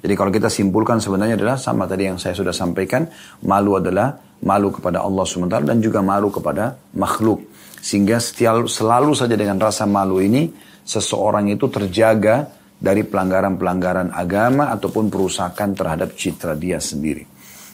[0.03, 3.07] Jadi kalau kita simpulkan sebenarnya adalah sama tadi yang saya sudah sampaikan,
[3.47, 7.47] malu adalah malu kepada Allah SWT dan juga malu kepada makhluk.
[7.79, 10.51] Sehingga setiap, selalu saja dengan rasa malu ini,
[10.83, 12.51] seseorang itu terjaga
[12.83, 17.32] dari pelanggaran-pelanggaran agama ataupun perusakan terhadap citra dia sendiri.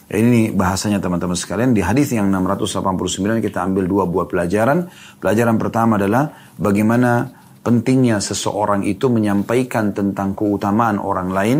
[0.09, 1.77] Ini bahasanya teman-teman sekalian.
[1.77, 4.89] Di hadis yang 689 kita ambil dua buah pelajaran.
[5.21, 7.29] Pelajaran pertama adalah bagaimana
[7.61, 11.59] pentingnya seseorang itu menyampaikan tentang keutamaan orang lain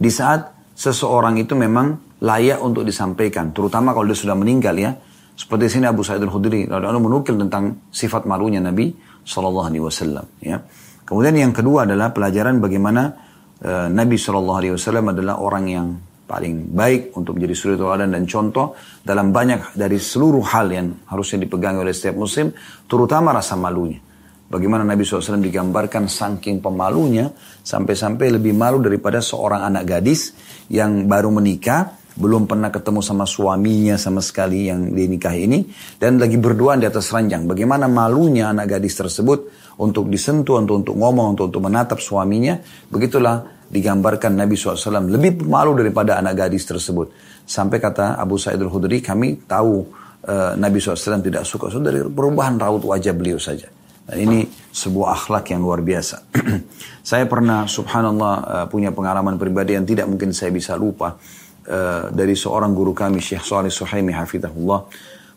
[0.00, 3.52] di saat seseorang itu memang layak untuk disampaikan.
[3.52, 4.96] Terutama kalau dia sudah meninggal ya.
[5.34, 8.94] Seperti sini Abu Sa'id al-Khudri radhiyallahu menukil tentang sifat malunya Nabi
[9.26, 10.62] Shallallahu alaihi wasallam ya.
[11.02, 13.12] Kemudian yang kedua adalah pelajaran bagaimana
[13.60, 15.86] uh, Nabi Shallallahu alaihi wasallam adalah orang yang
[16.24, 18.72] paling baik untuk menjadi suri teladan dan contoh
[19.04, 22.50] dalam banyak dari seluruh hal yang harusnya dipegang oleh setiap muslim,
[22.88, 24.00] terutama rasa malunya.
[24.44, 27.32] Bagaimana Nabi SAW digambarkan saking pemalunya,
[27.64, 30.36] sampai-sampai lebih malu daripada seorang anak gadis
[30.68, 35.66] yang baru menikah, belum pernah ketemu sama suaminya sama sekali yang dinikahi ini,
[35.98, 37.50] dan lagi berduaan di atas ranjang.
[37.50, 39.50] Bagaimana malunya anak gadis tersebut
[39.82, 42.54] untuk disentuh, untuk, untuk ngomong, untuk, untuk menatap suaminya,
[42.92, 47.10] begitulah digambarkan Nabi SAW lebih malu daripada anak gadis tersebut.
[47.44, 49.84] Sampai kata Abu Sa'id al-Khudri, kami tahu
[50.24, 51.68] uh, Nabi SAW tidak suka.
[51.68, 53.68] So dari perubahan raut wajah beliau saja.
[54.04, 54.38] Dan ini
[54.68, 56.28] sebuah akhlak yang luar biasa.
[57.10, 61.16] saya pernah subhanallah uh, punya pengalaman pribadi yang tidak mungkin saya bisa lupa.
[61.64, 64.84] Uh, dari seorang guru kami Syekh Salih Suhaimi Hafidahullah.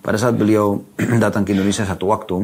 [0.04, 0.84] Pada saat beliau
[1.24, 2.38] datang ke Indonesia satu waktu.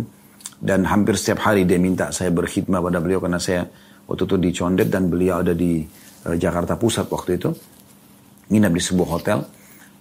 [0.64, 3.68] Dan hampir setiap hari dia minta saya berkhidmat pada beliau karena saya
[4.08, 5.84] Waktu itu di Condet dan beliau ada di
[6.28, 7.50] uh, Jakarta Pusat waktu itu.
[8.52, 9.40] Nginap di sebuah hotel.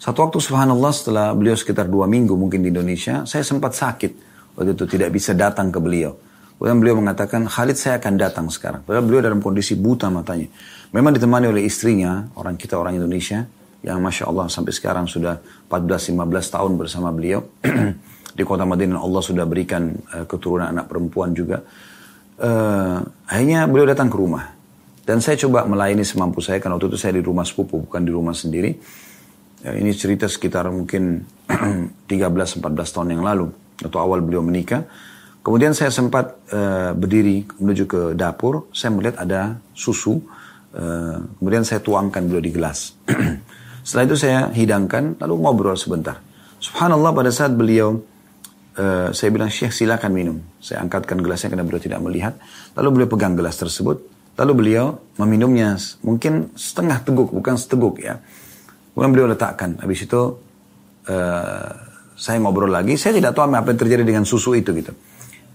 [0.03, 4.12] Satu waktu subhanallah setelah beliau sekitar dua minggu mungkin di Indonesia, saya sempat sakit.
[4.59, 6.18] Waktu itu tidak bisa datang ke beliau.
[6.59, 8.82] Kemudian beliau mengatakan, Khalid saya akan datang sekarang.
[8.86, 10.50] Padahal beliau dalam kondisi buta matanya.
[10.94, 13.46] Memang ditemani oleh istrinya, orang kita orang Indonesia,
[13.82, 16.18] yang Masya Allah sampai sekarang sudah 14-15
[16.55, 17.42] tahun bersama beliau.
[18.32, 21.61] di kota Madinah Allah sudah berikan uh, keturunan anak perempuan juga
[22.43, 22.99] uh,
[23.30, 24.51] akhirnya beliau datang ke rumah.
[25.03, 28.12] Dan saya coba melayani semampu saya, karena waktu itu saya di rumah sepupu, bukan di
[28.14, 28.70] rumah sendiri.
[29.62, 31.22] Ya, ini cerita sekitar mungkin
[32.11, 33.51] 13-14 tahun yang lalu,
[33.82, 34.86] atau awal beliau menikah.
[35.43, 40.22] Kemudian saya sempat uh, berdiri menuju ke dapur, saya melihat ada susu
[40.72, 42.97] Uh, kemudian saya tuangkan beliau di gelas.
[43.86, 46.16] Setelah itu saya hidangkan, lalu ngobrol sebentar.
[46.64, 48.01] Subhanallah pada saat beliau,
[48.78, 50.36] uh, saya bilang, Syekh silakan minum.
[50.62, 52.34] Saya angkatkan gelasnya karena beliau tidak melihat.
[52.76, 54.04] Lalu beliau pegang gelas tersebut.
[54.32, 58.16] Lalu beliau meminumnya mungkin setengah teguk, bukan seteguk ya.
[58.92, 59.76] Kemudian beliau letakkan.
[59.80, 60.20] Habis itu
[61.08, 61.68] uh,
[62.16, 62.96] saya ngobrol lagi.
[62.96, 64.92] Saya tidak tahu apa yang terjadi dengan susu itu gitu.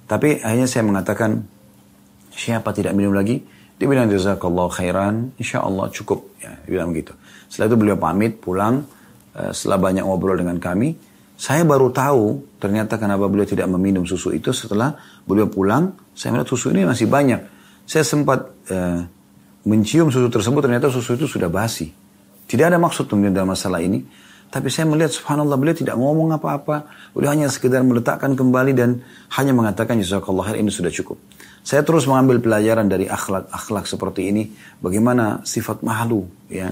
[0.08, 1.42] Tapi akhirnya saya mengatakan,
[2.34, 3.42] siapa tidak minum lagi?
[3.78, 6.34] Dia bilang jazakallah khairan, insya Allah cukup.
[6.42, 7.14] Ya, dia bilang begitu.
[7.46, 8.86] Setelah itu beliau pamit pulang,
[9.38, 10.98] uh, setelah banyak ngobrol dengan kami,
[11.38, 16.50] saya baru tahu ternyata kenapa beliau tidak meminum susu itu setelah beliau pulang, saya melihat
[16.50, 17.46] susu ini masih banyak.
[17.86, 19.06] Saya sempat uh,
[19.70, 21.94] mencium susu tersebut, ternyata susu itu sudah basi.
[22.50, 24.02] Tidak ada maksud kemudian dalam masalah ini.
[24.50, 26.90] Tapi saya melihat subhanallah beliau tidak ngomong apa-apa.
[27.14, 29.06] Beliau hanya sekedar meletakkan kembali dan
[29.38, 31.22] hanya mengatakan jazakallah ini sudah cukup.
[31.62, 34.50] Saya terus mengambil pelajaran dari akhlak-akhlak seperti ini,
[34.82, 36.72] bagaimana sifat malu ya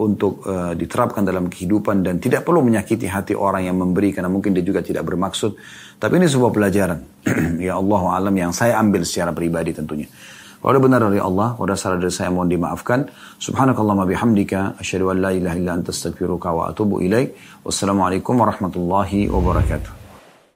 [0.00, 4.56] untuk uh, diterapkan dalam kehidupan dan tidak perlu menyakiti hati orang yang memberi karena mungkin
[4.56, 5.52] dia juga tidak bermaksud.
[6.00, 6.98] Tapi ini sebuah pelajaran
[7.66, 10.08] ya Allah alam yang saya ambil secara pribadi tentunya.
[10.62, 13.10] Kalau benar dari Allah, kalau salah dari saya mohon dimaafkan.
[13.42, 17.34] Subhanakallah bihamdika, asyhadu an la ilaha illa anta astaghfiruka wa atubu ilaik.
[17.66, 20.01] Wassalamualaikum warahmatullahi wabarakatuh.